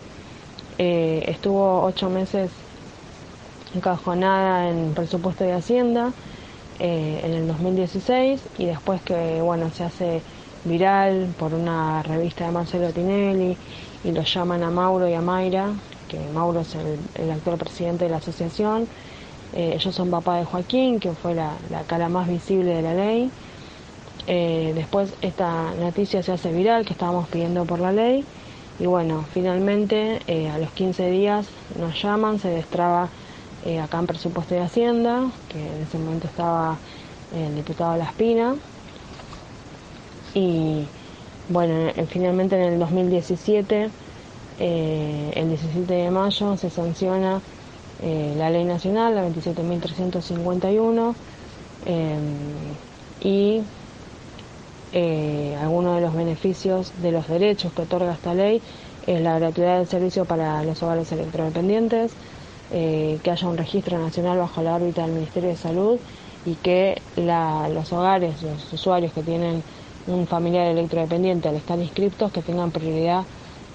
[0.78, 2.50] Eh, estuvo ocho meses
[3.74, 6.12] encajonada en presupuesto de Hacienda
[6.78, 10.22] eh, en el 2016 y después que bueno se hace
[10.64, 13.56] viral por una revista de Marcelo Tinelli
[14.04, 15.72] y lo llaman a Mauro y a Mayra,
[16.08, 16.76] que Mauro es
[17.16, 18.86] el, actual presidente de la asociación,
[19.54, 21.56] eh, ellos son papá de Joaquín, que fue la
[21.88, 23.30] cara más visible de la ley,
[24.30, 28.26] eh, después esta noticia se hace viral, que estábamos pidiendo por la ley.
[28.78, 31.46] Y bueno, finalmente eh, a los 15 días
[31.80, 33.08] nos llaman, se destraba
[33.64, 36.76] eh, acá en presupuesto de Hacienda, que en ese momento estaba
[37.34, 38.54] el diputado Laspina.
[40.34, 40.84] Y
[41.48, 43.88] bueno, finalmente en el 2017,
[44.58, 47.40] el 17 de mayo, se sanciona
[48.02, 51.14] la ley nacional, la 27.351.
[53.22, 53.62] y
[54.92, 58.62] eh, algunos de los beneficios de los derechos que otorga esta ley
[59.06, 62.12] es la gratuidad del servicio para los hogares electrodependientes,
[62.70, 65.98] eh, que haya un registro nacional bajo la órbita del Ministerio de Salud
[66.44, 69.62] y que los hogares, los usuarios que tienen
[70.06, 73.24] un familiar electrodependiente al estar inscriptos, que tengan prioridad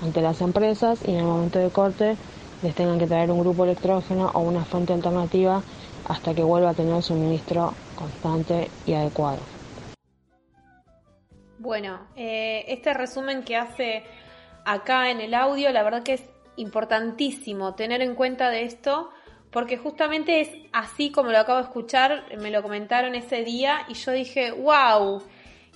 [0.04, 2.18] ante las empresas y en el momento de corte
[2.62, 5.62] les tengan que traer un grupo electrógeno o una fuente alternativa
[6.08, 9.53] hasta que vuelva a tener suministro constante y adecuado.
[11.64, 14.04] Bueno, eh, este resumen que hace
[14.66, 16.24] acá en el audio, la verdad que es
[16.58, 19.12] importantísimo tener en cuenta de esto,
[19.50, 23.94] porque justamente es así como lo acabo de escuchar, me lo comentaron ese día y
[23.94, 25.24] yo dije, wow,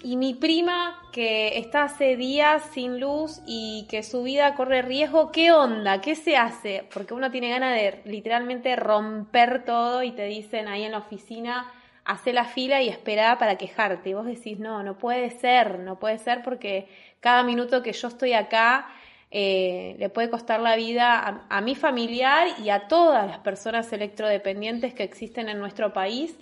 [0.03, 5.31] y mi prima, que está hace días sin luz y que su vida corre riesgo,
[5.31, 6.01] ¿qué onda?
[6.01, 6.85] ¿Qué se hace?
[6.93, 11.71] Porque uno tiene ganas de literalmente romper todo y te dicen ahí en la oficina,
[12.07, 14.09] hace la fila y espera para quejarte.
[14.09, 16.87] Y vos decís, no, no puede ser, no puede ser porque
[17.19, 18.87] cada minuto que yo estoy acá
[19.29, 24.93] eh, le puede costar la vida a, mi familiar y a todas las personas electrodependientes
[24.93, 26.39] que existen en nuestro país.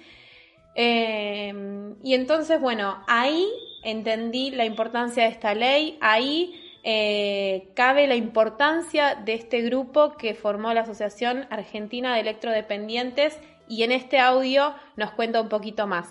[0.75, 3.47] Em, y entonces, bueno, ahí
[3.83, 10.35] entendí la importancia de esta ley, ahí eh, cabe la importancia de este grupo que
[10.35, 16.07] formó la Asociación Argentina de Electrodependientes y en este audio nos cuenta un poquito más.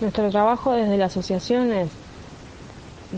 [0.00, 1.90] Nuestro trabajo desde la asociación es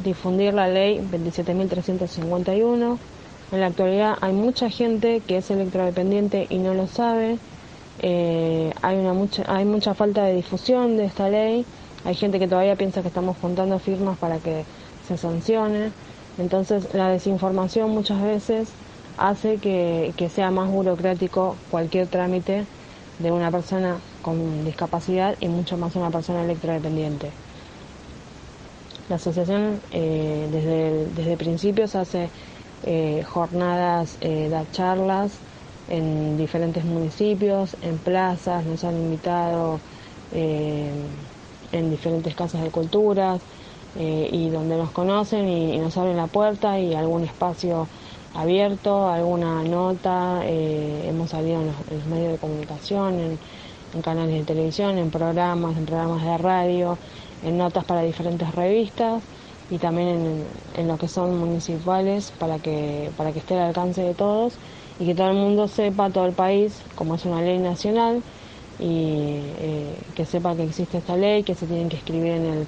[0.05, 2.99] difundir la ley 27.351.
[3.51, 7.39] En la actualidad hay mucha gente que es electrodependiente y no lo sabe
[8.01, 11.67] eh, hay, una mucha, hay mucha falta de difusión de esta ley,
[12.05, 14.65] hay gente que todavía piensa que estamos juntando firmas para que
[15.07, 15.91] se sancione,
[16.39, 18.69] entonces la desinformación muchas veces
[19.19, 22.65] hace que, sea más burocrático cualquier trámite
[23.19, 27.31] de una persona con discapacidad y mucho más una persona electrodependiente.
[29.09, 32.29] La asociación eh, desde, desde principios hace
[32.85, 35.33] eh, jornadas, da charlas,
[35.89, 39.81] en diferentes municipios, en plazas, nos han invitado
[40.33, 40.91] eh,
[41.73, 43.41] en diferentes casas de culturas
[43.99, 47.89] eh, y donde nos conocen y, nos abren la puerta y algún espacio
[48.35, 53.39] abierto, alguna nota, eh, hemos salido en los, medios de comunicación, en,
[54.03, 56.99] canales de televisión, en programas, en programas de radio,
[57.43, 59.23] en notas para diferentes revistas
[59.71, 60.45] y también en,
[60.77, 64.55] en lo que son municipales para que, para que esté al alcance de todos
[65.01, 68.23] y que todo el mundo sepa, todo el país, como es una ley nacional,
[68.79, 72.67] y eh, que sepa que existe esta ley, que se tienen que escribir en el,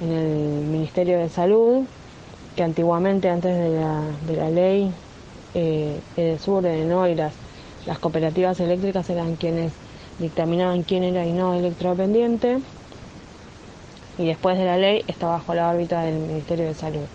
[0.00, 1.84] en el Ministerio de Salud,
[2.56, 4.92] que antiguamente antes de la, de la ley
[5.54, 6.00] eh,
[6.40, 7.32] sur de no y las,
[7.86, 9.72] las cooperativas eléctricas eran quienes
[10.18, 12.58] dictaminaban quién era y no electrodependiente
[14.18, 17.06] y después de la ley está bajo la órbita del Ministerio de Salud.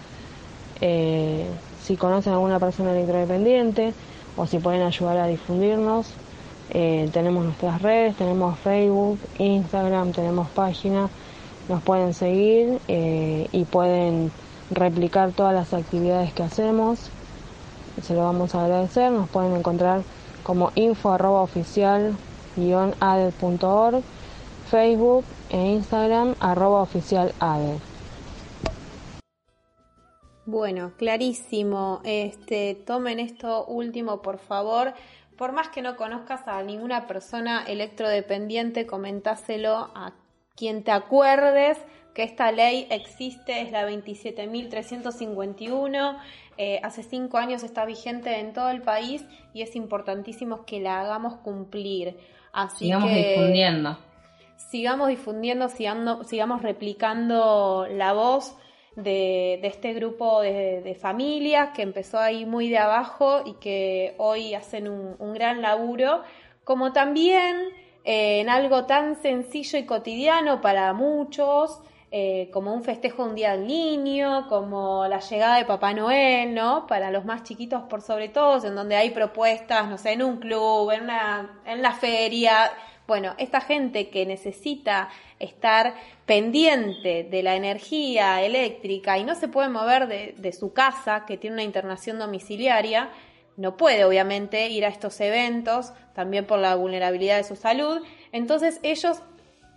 [0.82, 1.45] Eh,
[1.84, 3.93] si conocen a alguna persona electrodependiente,
[4.38, 6.08] o si pueden ayudar a difundirnos.
[6.71, 11.10] Eh, tenemos nuestras redes, tenemos Facebook, Instagram, tenemos página,
[11.69, 14.32] nos pueden seguir eh, y pueden
[14.71, 17.10] replicar todas las actividades que hacemos.
[18.01, 20.01] Se lo vamos a agradecer, nos pueden encontrar
[20.43, 22.15] como info arroba oficial
[22.99, 24.04] aded.org,
[24.69, 27.34] Facebook e Instagram arroba oficial.
[30.45, 32.01] Bueno, clarísimo.
[32.04, 34.93] Este, tomen esto último, por favor.
[35.38, 40.13] Por más que no conozcas a ninguna persona electrodependiente, comentáselo a
[40.56, 41.78] quien te acuerdes
[42.15, 46.17] que esta ley existe, es la 27.351.
[46.58, 51.01] Eh, hace cinco años está vigente en todo el país y es importantísimo que la
[51.01, 52.18] hagamos cumplir.
[52.53, 53.99] Así sigamos difundiendo.
[54.55, 58.55] Sigamos difundiendo, sigamos replicando la voz
[58.95, 64.88] de, este grupo de, familias que empezó ahí muy de abajo y que hoy hacen
[64.88, 66.24] un, gran laburo,
[66.63, 67.57] como también
[68.05, 71.82] eh, en algo tan sencillo y cotidiano para muchos,
[72.18, 76.88] eh, como un festejo un día del niño, como la llegada de Papá Noel, ¿no?
[76.88, 80.38] Para los más chiquitos por sobre todo, en donde hay propuestas, no sé, en un
[80.38, 82.72] club, en, una, en la feria,
[83.05, 85.09] bueno, esta gente que necesita
[85.39, 85.93] estar
[86.26, 91.55] pendiente de la energía eléctrica y no se puede mover de, su casa, que tiene
[91.55, 93.09] una internación domiciliaria,
[93.57, 98.01] no puede obviamente ir a estos eventos, también por la vulnerabilidad de su salud.
[98.32, 99.22] Entonces ellos,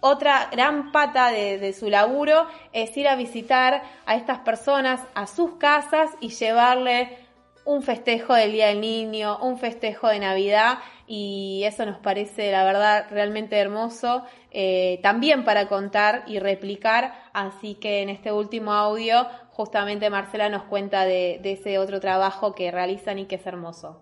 [0.00, 5.56] otra gran pata de, su laburo es ir a visitar a estas personas a sus
[5.56, 7.18] casas y llevarle
[7.64, 12.64] un festejo del Día del Niño, un festejo de Navidad y eso nos parece la
[12.64, 19.26] verdad realmente hermoso eh, también para contar y replicar así que en este último audio
[19.58, 24.00] justamente Marcela nos cuenta de, ese otro trabajo que realizan y que es hermoso.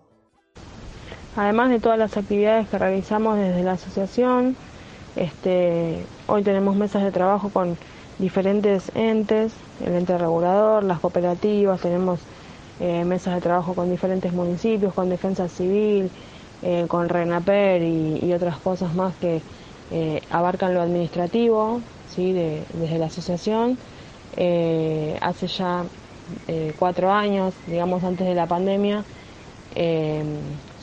[1.35, 4.55] Además de todas las actividades que realizamos desde la asociación,
[5.17, 7.77] este, hoy tenemos mesas de trabajo con
[8.19, 9.53] diferentes entes,
[9.83, 12.19] el ente regulador, las cooperativas, tenemos
[12.79, 16.11] eh, mesas de trabajo con diferentes municipios, con defensa civil,
[16.61, 19.41] eh, con RENAPER y, otras cosas más que
[19.91, 21.81] eh, abarcan lo administrativo
[22.13, 22.33] ¿sí?
[22.33, 23.77] desde la asociación.
[25.21, 25.83] hace ya
[26.77, 29.03] cuatro años, digamos antes de la pandemia,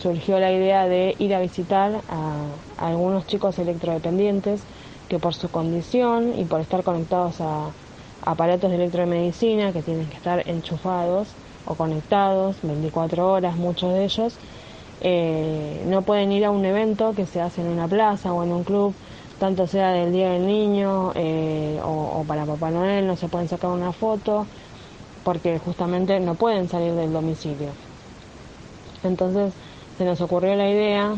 [0.04, 2.44] surgió la idea de ir a visitar a
[2.76, 4.62] algunos chicos electrodependientes
[5.08, 7.70] que por su condición y por estar conectados a
[8.20, 11.28] aparatos de electromedicina que tienen que estar enchufados
[11.64, 14.36] o conectados 24 horas, muchos de ellos,
[15.00, 18.52] eh, no pueden ir a un evento que se hace en una plaza o en
[18.52, 18.92] un club,
[19.40, 23.48] tanto sea del Día del Niño eh, o, o, para Papá Noel, no se pueden
[23.48, 24.46] sacar una foto
[25.24, 27.70] porque justamente no pueden salir del domicilio.
[29.02, 29.54] Entonces
[29.98, 31.14] se nos ocurrió la idea,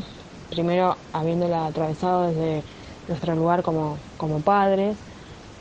[0.51, 2.62] primero habiéndola atravesado desde
[3.09, 4.97] nuestro lugar como, como padres,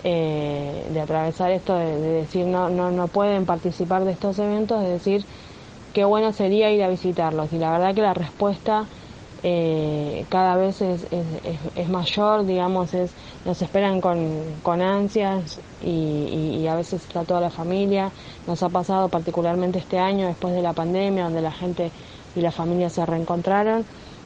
[0.03, 4.89] eh, de atravesar esto, de, decir no, no, no pueden participar de estos eventos, de
[4.89, 5.25] decir
[5.93, 7.51] qué bueno sería ir a visitarlos.
[7.53, 8.85] Y la verdad que la respuesta
[9.47, 11.05] eh, cada vez es,
[11.75, 13.11] es, mayor, digamos, es,
[13.45, 14.27] nos esperan con,
[14.63, 18.11] con ansias y, a veces está toda la familia.
[18.47, 21.91] Nos ha pasado particularmente este año, después de la pandemia, donde la gente
[22.35, 23.85] y la familia se reencontraron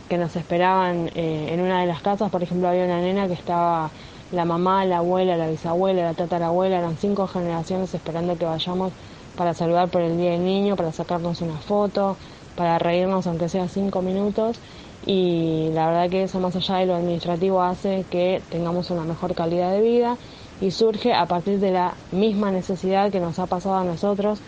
[0.10, 2.32] que nos esperaban eh, en una de las casas.
[2.32, 3.92] Por ejemplo, había una nena que estaba
[4.32, 8.92] la mamá, la abuela, la bisabuela, la tatarabuela, eran cinco generaciones esperando que vayamos
[9.36, 12.18] para saludar por el Día del Niño, para sacarnos una foto,
[12.56, 14.60] para reírnos aunque sea cinco minutos.
[15.06, 19.34] Y la verdad que eso más allá de lo administrativo hace que tengamos una mejor
[19.34, 20.18] calidad de vida
[20.60, 24.40] y surge a partir de la misma necesidad que nos ha pasado a nosotros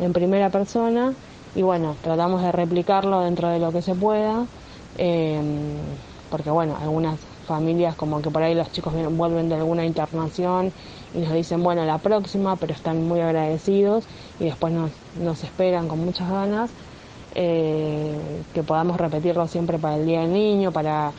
[0.00, 1.12] en primera persona
[1.54, 4.46] y bueno, tratamos de replicarlo dentro de lo que se pueda
[4.98, 5.40] eh,
[6.30, 10.72] porque bueno, algunas familias como que por ahí los chicos vuelven de alguna internación
[11.14, 14.04] y nos dicen, bueno, la próxima, pero están muy agradecidos
[14.38, 16.70] y después nos, nos esperan con muchas ganas
[17.34, 21.12] eh, que podamos repetirlo siempre para el Día del Niño, para,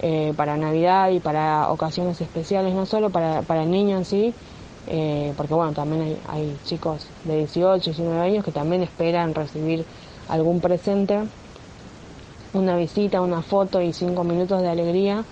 [0.00, 4.34] eh, para Navidad y para ocasiones especiales, no solo para, para el niño en sí,
[4.88, 9.84] eh, porque bueno, también hay, hay chicos de 18, 19 años que también esperan recibir
[10.28, 11.22] algún presente
[12.56, 15.24] una visita, una foto y cinco minutos de alegría.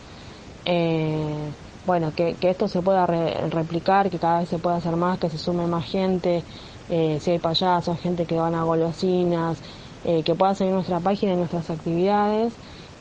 [0.65, 1.51] Eh,
[1.87, 5.39] bueno, que, esto se pueda replicar, que cada vez se pueda hacer más, que se
[5.39, 6.43] sume más gente,
[6.89, 9.59] eh, si hay payasos, gente que van a golosinas,
[10.05, 12.55] eh, que pueda seguir nuestra página y nuestras actividades.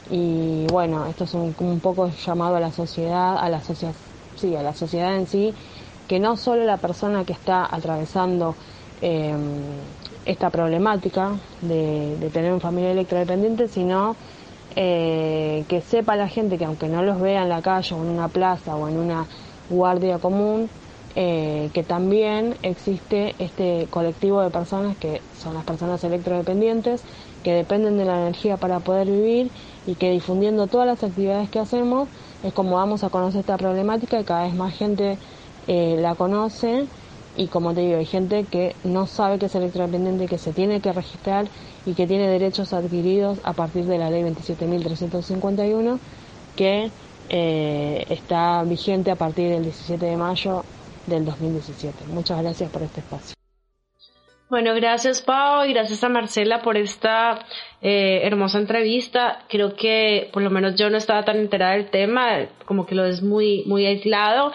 [0.10, 3.94] Y bueno, esto es un, un poco llamado a la sociedad, a la sociedad,
[4.36, 5.54] sí, a la sociedad en sí,
[6.08, 8.56] que no solo la persona que está atravesando
[10.26, 11.32] esta problemática
[11.62, 14.16] de, tener un familia electrodependiente, sino
[14.76, 18.10] eh, que sepa la gente que aunque no los vea en la calle o en
[18.10, 19.26] una plaza o en una
[19.70, 20.70] guardia común,
[21.16, 27.04] eh, que también existe este colectivo de personas que son las personas electrodependientes,
[27.44, 29.52] que dependen de la energía para poder vivir
[29.86, 32.08] y que difundiendo todas las actividades que hacemos
[32.42, 35.18] es como vamos a conocer esta problemática y cada vez más gente
[35.68, 36.88] eh, la conoce
[37.36, 40.82] y como te digo, hay gente que no sabe que es electrodependiente, que se tiene
[40.82, 41.48] que registrar
[41.86, 46.00] y que tiene derechos adquiridos a partir de la ley 27.351
[46.56, 46.92] que
[47.30, 50.64] eh, está vigente a partir del 17 de mayo
[51.08, 52.06] del 2017.
[52.08, 53.36] Muchas gracias por este espacio.
[54.50, 57.40] Bueno, gracias Pau y gracias a Marcela por esta
[57.82, 59.40] eh, hermosa entrevista.
[59.50, 63.06] Creo que por lo menos yo no estaba tan enterada del tema, como que lo
[63.06, 64.52] es muy, muy aislado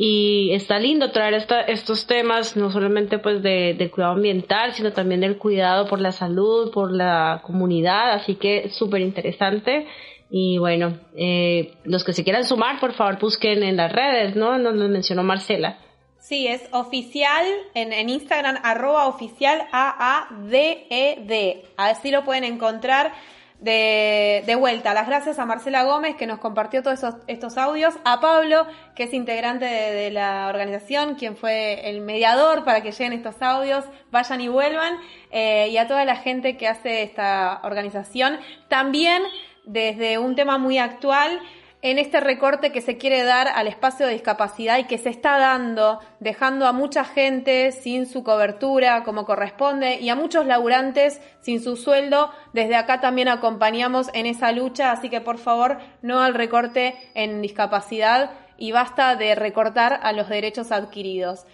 [0.00, 4.92] y está lindo traer esta, estos temas no solamente pues de, del cuidado ambiental sino
[4.92, 9.88] también del cuidado por la salud por la comunidad así que súper interesante
[10.30, 14.56] y bueno eh, los que se quieran sumar por favor busquen en las redes no
[14.56, 15.78] donde mencionó Marcela.
[16.20, 21.62] Sí, es oficial en, en Instagram, arroba oficial A-A-D-E-D.
[21.76, 23.14] Así lo pueden encontrar
[23.60, 28.66] de, vuelta, las gracias a Marcela Gómez que nos compartió todos estos audios, a Pablo,
[28.94, 33.84] que es integrante de, la organización, quien fue el mediador para que lleguen estos audios,
[34.10, 34.94] vayan y vuelvan,
[35.30, 38.38] eh, y a toda la gente que hace esta organización.
[38.68, 39.22] También
[39.64, 41.40] desde un tema muy actual,
[41.80, 45.38] en este recorte que se quiere dar al espacio de discapacidad y que se está
[45.38, 51.62] dando, dejando a mucha gente sin su cobertura como corresponde y a muchos laburantes sin
[51.62, 52.32] su sueldo.
[52.52, 57.42] Desde acá también acompañamos en esa lucha, así que por favor no al recorte en
[57.42, 61.46] discapacidad y basta de recortar a los derechos adquiridos.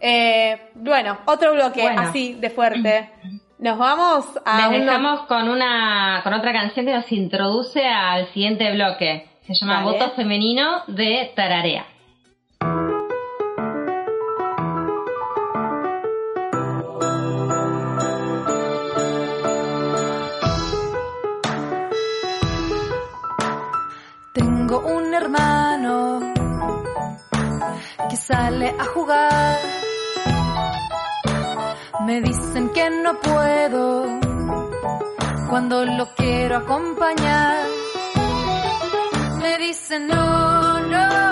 [0.00, 3.10] Eh, bueno, otro bloque así de fuerte.
[3.58, 4.68] Nos vamos a.
[4.70, 9.29] Les dejamos con una con otra canción que nos introduce al siguiente bloque.
[9.52, 11.84] Se llama Voto Femenino de Tararea.
[24.32, 26.20] Tengo un hermano
[28.08, 29.58] que sale a jugar
[32.06, 34.06] me dicen que no puedo
[35.48, 37.79] cuando lo quiero acompañar.
[39.92, 41.29] A no, no.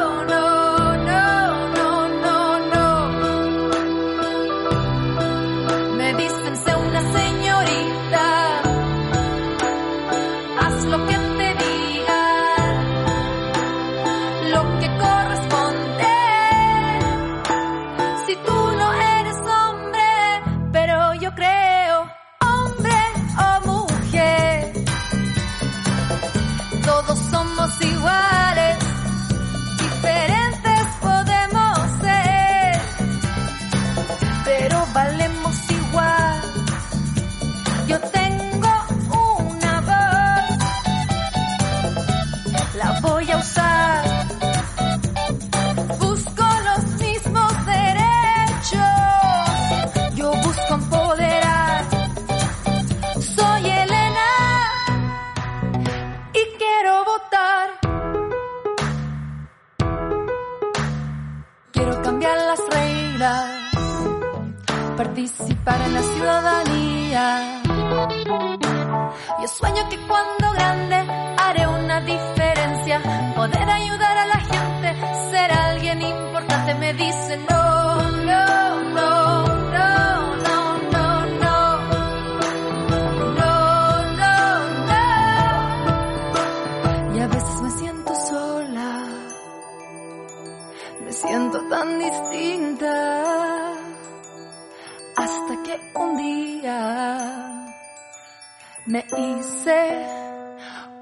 [98.89, 100.07] Me hice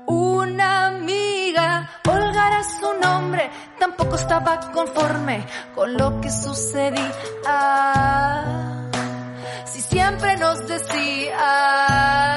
[0.07, 1.89] una amiga.
[2.09, 7.13] Olga era su nombre, tampoco estaba conforme con lo que sucedía.
[9.65, 12.36] Si siempre nos decían,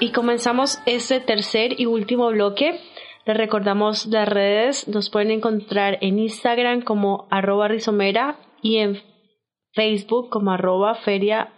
[0.00, 2.80] Y comenzamos este tercer y último bloque.
[3.26, 9.02] Les recordamos las redes, nos pueden encontrar en Instagram como arroba rizomera y en
[9.74, 11.52] Facebook como arroba feria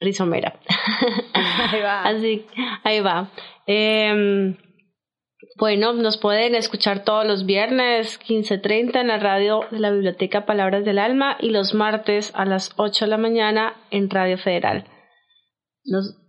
[0.00, 0.58] rizomera.
[1.72, 2.02] Ahí va.
[2.02, 2.46] Así,
[2.84, 3.30] ahí va.
[3.66, 4.56] Em,
[5.58, 10.84] bueno, nos pueden escuchar todos los viernes 15.30 en la radio de la Biblioteca Palabras
[10.84, 14.84] del Alma y los martes a las 8 de la mañana en Radio Federal.
[15.84, 16.25] Nos,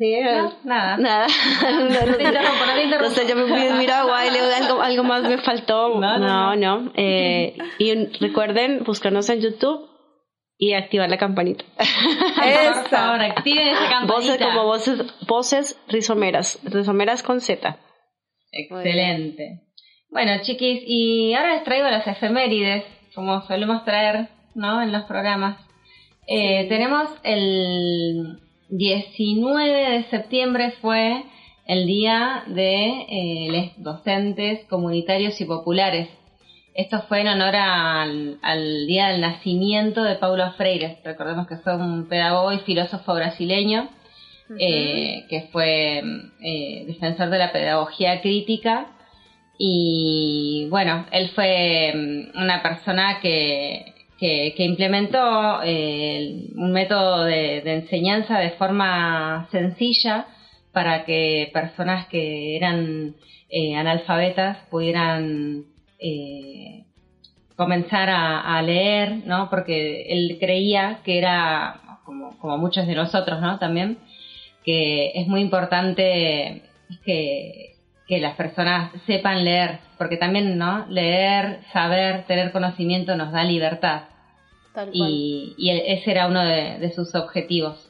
[0.00, 0.96] Sí, No, nada.
[0.96, 1.26] Nada.
[1.62, 3.10] No te interrumpo, no te interrumpo.
[3.10, 6.00] No sé, yo me fui a mirar agua y luego algo, algo más me faltó.
[6.00, 6.80] No, no, no.
[6.80, 6.92] no.
[6.96, 9.90] Eh, y recuerden buscarnos en YouTube
[10.56, 11.66] y activar la campanita.
[11.76, 14.14] Por favor, activen esa campanita.
[14.14, 17.78] Voces como voces, voces rizomeras, rizomeras con Z.
[18.52, 19.66] Excelente.
[20.08, 24.80] Bueno, chiquis, y ahora les traigo las efemérides, como solemos traer, ¿no?
[24.80, 25.58] En los programas.
[26.26, 28.40] Eh, tenemos el
[28.70, 31.24] 19 de septiembre fue
[31.66, 36.08] el día de eh, los docentes comunitarios y populares.
[36.74, 40.98] Esto fue en honor al, día del nacimiento de Paulo Freire.
[41.04, 43.90] Recordemos que fue un pedagogo y filósofo brasileño
[44.58, 46.02] eh, que fue
[46.40, 48.86] eh, defensor de la pedagogía crítica.
[49.58, 58.38] Y bueno, él fue mm, una persona que, que, implementó eh, un método de, enseñanza
[58.38, 60.26] de forma sencilla
[60.72, 63.16] para que personas que eran
[63.76, 65.64] analfabetas pudieran
[67.56, 69.50] comenzar a, leer, ¿no?
[69.50, 73.58] Porque él creía que era, como, como muchos de nosotros, ¿no?
[73.58, 73.98] También,
[74.64, 76.62] que es muy importante
[77.04, 77.76] que,
[78.18, 80.86] las personas sepan leer, porque también, ¿no?
[80.88, 84.02] Leer, saber, tener conocimiento nos da libertad.
[84.92, 85.54] Y,
[85.86, 87.88] ese era uno de, sus objetivos.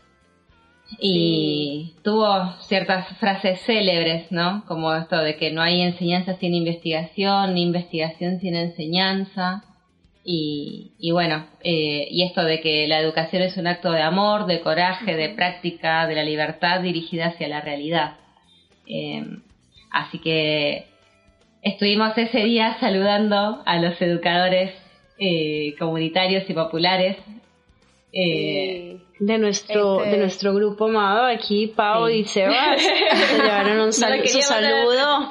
[0.98, 4.64] Y tuvo ciertas frases célebres, ¿no?
[4.66, 9.64] Como esto de que no hay enseñanza sin investigación, ni investigación sin enseñanza.
[10.24, 14.60] Y, bueno, eh, y esto de que la educación es un acto de amor, de
[14.60, 18.16] coraje, de práctica, de la libertad dirigida hacia la realidad.
[18.86, 19.24] Eh,
[19.90, 20.86] así que
[21.62, 24.72] estuvimos ese día saludando a los educadores
[25.18, 27.16] eh, comunitarios y populares.
[28.12, 35.28] de nuestro de este nuestro grupo amado aquí Pau y Sebas se llevaron un saludo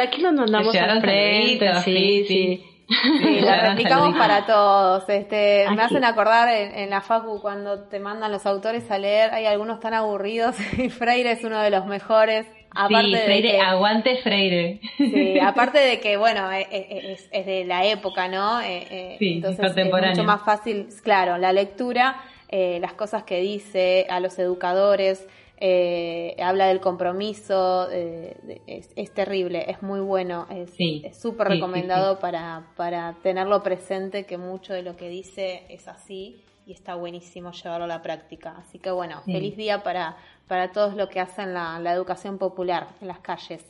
[0.00, 2.68] aquí nos mandamos al frente sí, sí.
[2.88, 5.08] Sí, la replicamos para todos.
[5.08, 9.44] Este, me hacen acordar en, la Facu cuando te mandan los autores a leer, hay
[9.44, 12.46] algunos tan aburridos y Freire es uno de los mejores.
[12.70, 14.80] Aparte sí, Freire, de aguante Freire.
[14.96, 18.60] Sí, aparte de que, bueno, e, e, es, es, de la época, ¿no?
[18.60, 23.40] Eh, eh, sí, entonces es mucho más fácil, claro, la lectura, eh, las cosas que
[23.40, 25.26] dice a los educadores,
[25.60, 33.62] eh, habla del compromiso, es, terrible, es muy bueno, es súper recomendado Para, para tenerlo
[33.62, 38.02] presente que mucho de lo que dice es así y está buenísimo llevarlo a la
[38.02, 38.54] práctica.
[38.58, 40.16] Así que bueno, feliz día para,
[40.46, 43.64] para todos los que hacen la, educación popular en las calles.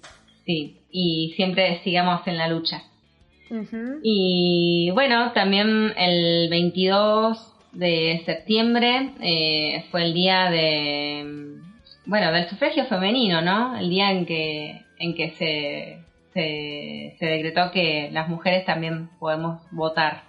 [0.44, 2.82] Sí, y siempre sigamos en la lucha.
[4.03, 11.59] Y bueno, también el 22 de septiembre eh, fue el día de
[12.09, 13.78] bueno, del sufragio femenino, ¿no?
[13.78, 20.22] El día en que, en que se, se, decretó que las mujeres también podemos votar.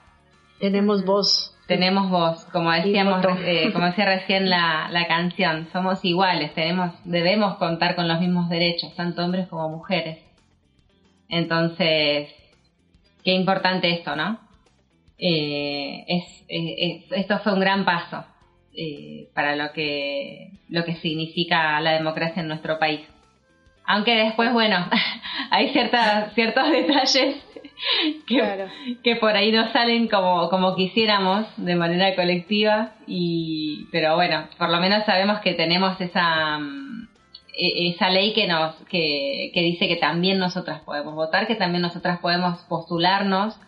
[0.59, 1.55] Tenemos voz.
[1.69, 7.57] Tenemos voz, como decíamos, eh, como decía recién la, la canción, somos iguales, tenemos, debemos
[7.57, 10.17] contar con los mismos derechos, tanto hombres como mujeres.
[11.29, 12.29] Entonces,
[13.23, 14.39] qué importante esto, ¿no?
[15.19, 18.25] Eh, es, eh, esto fue un gran paso
[18.73, 23.01] eh, para lo que, lo que significa la democracia en nuestro país.
[23.85, 24.87] Aunque después, bueno,
[25.51, 27.35] hay ciertas, ciertos detalles
[28.27, 28.67] que,
[29.03, 34.69] que, por ahí no salen como, como quisiéramos de manera colectiva, y, pero bueno, por
[34.69, 36.59] lo menos sabemos que tenemos esa,
[37.57, 41.81] e, esa ley que, nos, que, que dice que también nosotras podemos votar, que también
[41.81, 43.59] nosotras podemos postularnos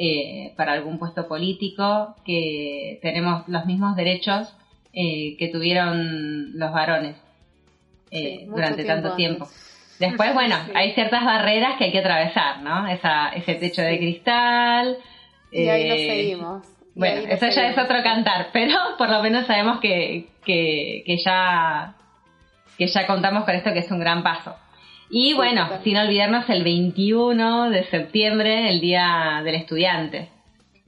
[0.00, 4.54] eh, para algún puesto político, que tenemos los mismos derechos
[4.92, 7.16] eh, que tuvieron los varones
[8.12, 9.48] eh, durante tanto tiempo.
[9.98, 12.86] Después, bueno, hay ciertas barreras que hay que atravesar, ¿no?
[12.86, 14.98] Esa, ese techo de cristal.
[15.50, 16.66] Y ahí nos seguimos.
[16.94, 21.94] bueno, eso ya es otro cantar, pero por lo menos sabemos que, que, que, ya,
[22.76, 24.54] que ya contamos con esto que es un gran paso.
[25.10, 30.28] Y bueno, sin olvidarnos el 21 de septiembre, el Día del Estudiante.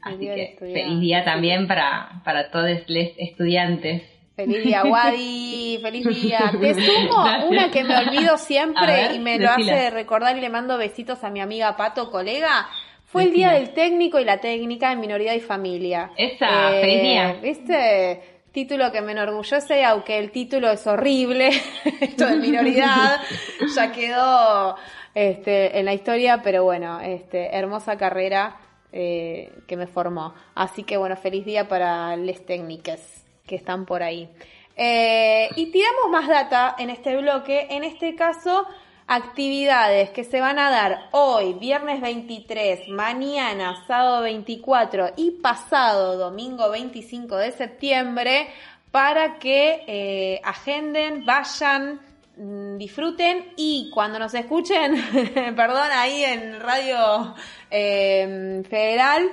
[0.03, 4.03] Así que feliz día también para, para todos los estudiantes.
[4.45, 6.51] Feliz día, Wadi, feliz día.
[6.61, 10.79] Te sumo una que me olvido siempre y me lo hace recordar y le mando
[10.79, 12.67] besitos a mi amiga Pato, colega.
[13.05, 16.13] Fue el día del técnico y la técnica en minoría y familia.
[16.17, 17.37] Esa, eh, feliz día.
[17.43, 18.23] ¿Viste?
[18.51, 21.51] Título que me enorgullece, aunque el título es horrible,
[22.01, 23.21] esto de minoridad,
[23.77, 24.75] ya quedó
[25.15, 28.57] este, en la historia, pero bueno, este, hermosa carrera
[28.91, 30.33] eh, que me formó.
[30.55, 33.20] Así que bueno, feliz día para les técnicas
[33.51, 34.29] que están por ahí.
[34.77, 38.65] Eh, y tiramos más data en este bloque, en este caso
[39.09, 46.71] actividades que se van a dar hoy, viernes 23, mañana, sábado 24 y pasado, domingo
[46.71, 48.49] 25 de septiembre,
[48.93, 52.01] para que eh, agenden, vayan,
[52.37, 54.95] mm, disfruten y cuando nos escuchen,
[55.57, 57.35] perdón, ahí en Radio
[57.69, 59.29] em, Federal,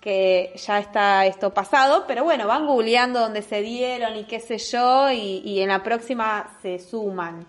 [0.00, 4.58] que ya está esto pasado, pero bueno, van googleando donde se dieron y qué sé
[4.58, 7.46] yo, y, en la próxima se suman.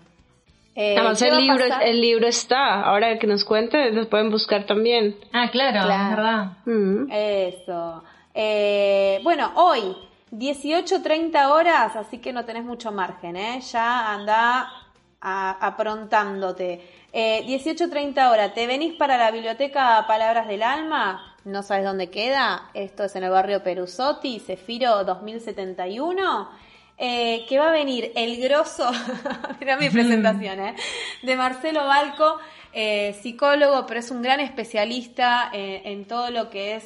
[0.74, 5.16] Eh, el libro, el libro está, ahora que nos cuente, lo pueden buscar también.
[5.32, 6.46] Ah, claro, verdad.
[6.64, 7.10] Mm.
[7.10, 8.04] Eso.
[8.34, 9.94] Eh, bueno, hoy,
[10.30, 13.60] 18.30 horas, así que no tenés mucho margen, ¿eh?
[13.60, 14.68] Ya anda
[15.20, 16.80] aprontándote.
[17.12, 21.31] Eh, 18.30 horas, ¿te venís para la biblioteca Palabras del Alma?
[21.44, 22.70] ¿No sabes dónde queda?
[22.72, 26.48] Esto es en el barrio Perusotti, Cefiro 2071.
[26.98, 28.88] Eh, que va a venir el grosso,
[29.60, 30.76] mira mi presentación, ¿eh?
[31.22, 32.38] de Marcelo Balco,
[32.72, 36.84] eh, psicólogo, pero es un gran especialista en todo lo que es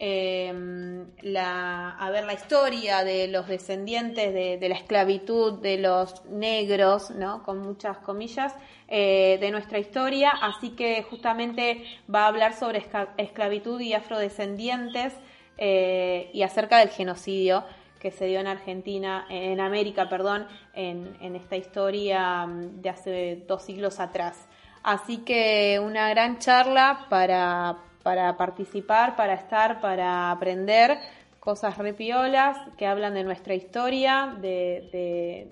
[0.00, 7.42] la, a ver la historia de los descendientes de, la esclavitud de los negros, ¿no?
[7.42, 8.54] con muchas comillas,
[8.86, 12.84] eh, de nuestra historia, así que justamente va a hablar sobre
[13.16, 15.14] esclavitud y afrodescendientes
[15.58, 17.64] eh, y acerca del genocidio
[17.98, 23.44] que se dio en Argentina, en América, perdón, en, en esta historia mm, de hace
[23.48, 24.48] dos siglos atrás.
[24.84, 27.76] Así que una gran charla para,
[28.08, 30.98] para participar, para estar, para aprender
[31.40, 35.50] cosas repiolas que hablan de nuestra historia, de,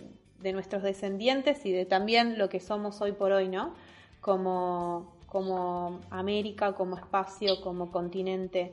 [0.55, 3.75] nuestros descendientes y de también lo que somos hoy por hoy, ¿no?
[4.23, 8.73] Como, como América, como espacio, como continente.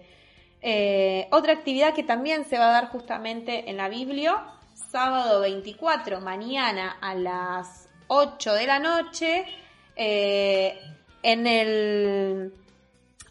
[0.61, 4.45] Eh, otra actividad que también se va a dar justamente en la Biblia,
[4.93, 9.43] sábado 24, mañana a las 8 de la noche,
[9.97, 10.79] eh,
[11.21, 12.53] en el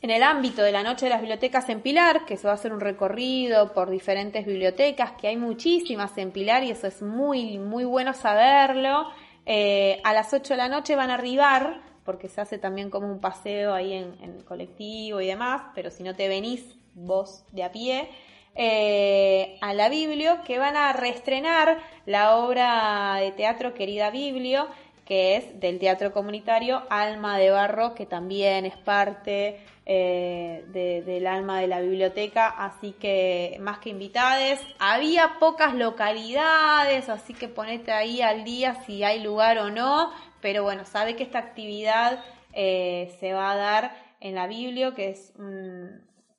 [0.02, 2.56] en el ámbito de la Noche de las Bibliotecas en Pilar, que se va a
[2.56, 7.58] hacer un recorrido por diferentes bibliotecas, que hay muchísimas en Pilar y eso es muy,
[7.58, 9.06] muy bueno saberlo.
[9.46, 13.06] Eh, a las 8 de la noche van a arribar, porque se hace también como
[13.06, 17.70] un paseo ahí en, colectivo y demás, pero si no te venís vos de a
[17.70, 18.08] pie,
[18.56, 24.66] eh, a la Biblio, que van a reestrenar la obra de teatro Querida Biblio,
[25.12, 30.64] que es del teatro comunitario Alma de Barro, que también es parte eh,
[31.04, 34.58] del alma de la biblioteca, así que más que invitades.
[34.78, 40.10] Había pocas localidades, así que ponete ahí al día si hay lugar o no,
[40.40, 45.10] pero bueno, sabe que esta actividad eh, se va a dar en la Biblio, que
[45.10, 45.34] es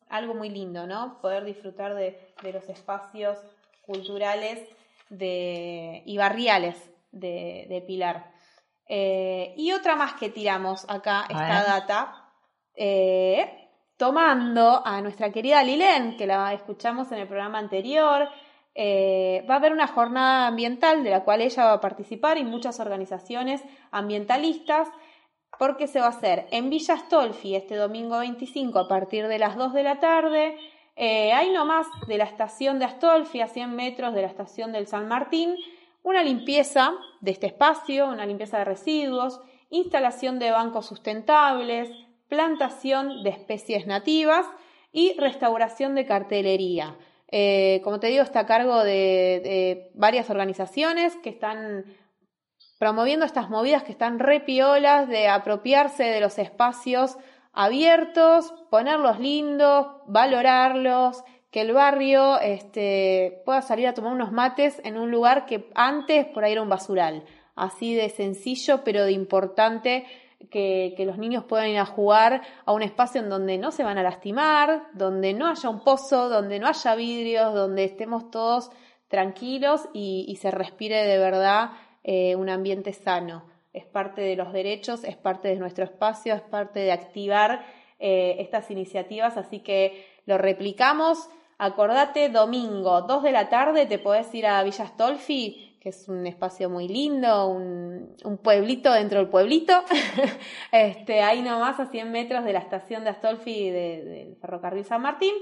[0.10, 1.22] algo muy lindo, ¿no?
[1.22, 2.20] Poder disfrutar de,
[2.52, 3.38] los espacios
[3.86, 4.68] culturales
[5.12, 6.76] de, y barriales
[7.12, 8.33] de, Pilar.
[8.88, 12.32] Eh, y otra más que tiramos acá, esta data,
[12.76, 18.28] eh, tomando a nuestra querida Lilén, que la escuchamos en el programa anterior.
[18.76, 22.44] Eh, va a haber una jornada ambiental de la cual ella va a participar y
[22.44, 24.90] muchas organizaciones ambientalistas,
[25.60, 29.56] porque se va a hacer en Villa Astolfi este domingo 25 a partir de las
[29.56, 30.58] 2 de la tarde.
[30.96, 34.88] Eh, ahí nomás de la estación de Astolfi, a 100 metros de la estación del
[34.88, 35.56] San Martín,
[36.04, 41.90] una limpieza de este espacio, una limpieza de residuos, instalación de bancos sustentables,
[42.28, 44.46] plantación de especies nativas
[44.92, 46.96] y restauración de cartelería.
[47.36, 51.86] Eh, como te digo, está a cargo de, varias organizaciones que están
[52.78, 57.18] promoviendo estas movidas que están repiolas de apropiarse de los espacios
[57.54, 61.24] abiertos, ponerlos lindos, valorarlos,
[61.54, 66.26] que el barrio este, pueda salir a tomar unos mates en un lugar que antes
[66.26, 67.24] por ahí era un basural.
[67.56, 70.08] Así de sencillo pero de importante
[70.50, 74.00] que, los niños puedan ir a jugar a un espacio en donde no se van
[74.00, 78.72] a lastimar, donde no haya un pozo, donde no haya vidrios, donde estemos todos
[79.08, 81.70] tranquilos y, se respire de verdad
[82.04, 83.46] eh, un ambiente sano.
[83.74, 87.64] Es parte de los derechos, es parte de nuestro espacio, es parte de activar
[88.00, 91.30] eh, estas iniciativas, así que lo replicamos.
[91.64, 96.26] Acordate, domingo, 2 de la tarde, te podés ir a Villa Stolfi que es un
[96.26, 99.84] espacio muy lindo, un, pueblito dentro del pueblito,
[100.72, 105.34] este, ahí nomás a 100 metros de la estación de Astolfi del ferrocarril San Martín.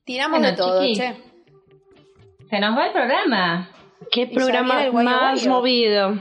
[0.03, 1.15] Tiramos de todo, che.
[2.47, 3.71] Se nos va el programa.
[4.11, 6.13] ¿Qué programa más movido?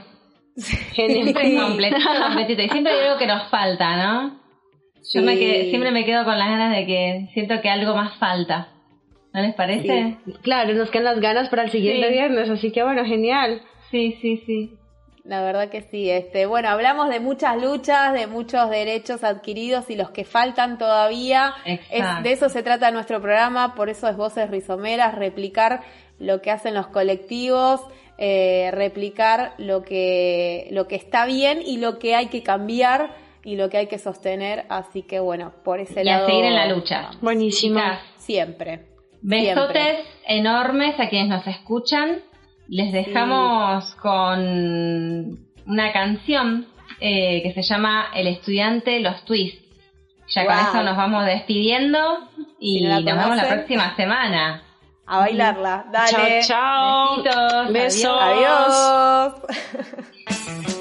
[0.57, 2.63] Siempre completito, completito.
[2.63, 4.41] Y siempre hay algo que nos falta, ¿no?
[5.13, 8.69] Yo me siempre me quedo con las ganas de que siento que algo más falta.
[9.35, 10.17] ¿No les parece?
[10.41, 13.61] Claro, nos quedan las ganas para el siguiente viernes, así que bueno, genial.
[13.91, 14.80] Sí, sí, sí.
[15.25, 16.11] La verdad que sí.
[16.11, 21.55] Este, bueno, hablamos de muchas luchas, de muchos derechos adquiridos y los que faltan todavía.
[21.65, 25.83] de eso se trata nuestro programa, por eso es Voces Rizomeras, replicar
[26.19, 27.81] lo que hacen los colectivos,
[28.19, 33.15] eh, replicar lo que, lo que está bien y lo que hay que cambiar
[33.45, 34.67] y lo que hay que sostener.
[34.69, 36.21] Así que bueno, por ese lado.
[36.21, 37.11] Y a seguir en la lucha.
[37.21, 38.01] Buenísima.
[38.17, 38.87] Siempre.
[39.23, 42.23] Besotes enormes a quienes nos escuchan.
[42.71, 44.39] Les dejamos con
[45.67, 46.69] una canción
[47.01, 49.61] eh, que se llama El estudiante, los twists.
[50.29, 52.29] Ya con eso nos vamos despidiendo
[52.61, 54.63] y nos vemos la próxima semana.
[55.05, 55.87] A bailarla.
[55.91, 56.43] Dale.
[56.43, 57.73] Chao, chao.
[57.73, 57.73] Besitos.
[57.73, 58.19] Besos.
[58.23, 59.45] Adiós.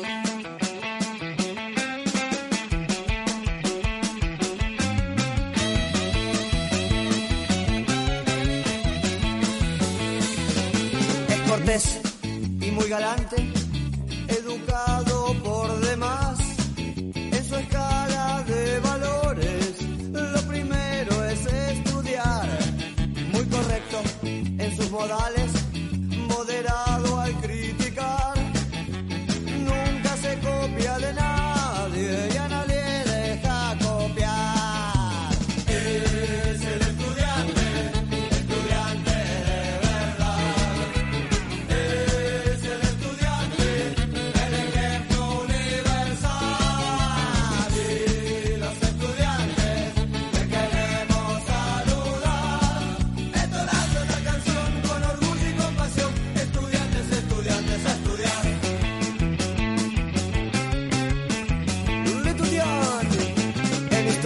[11.72, 13.36] y muy galante,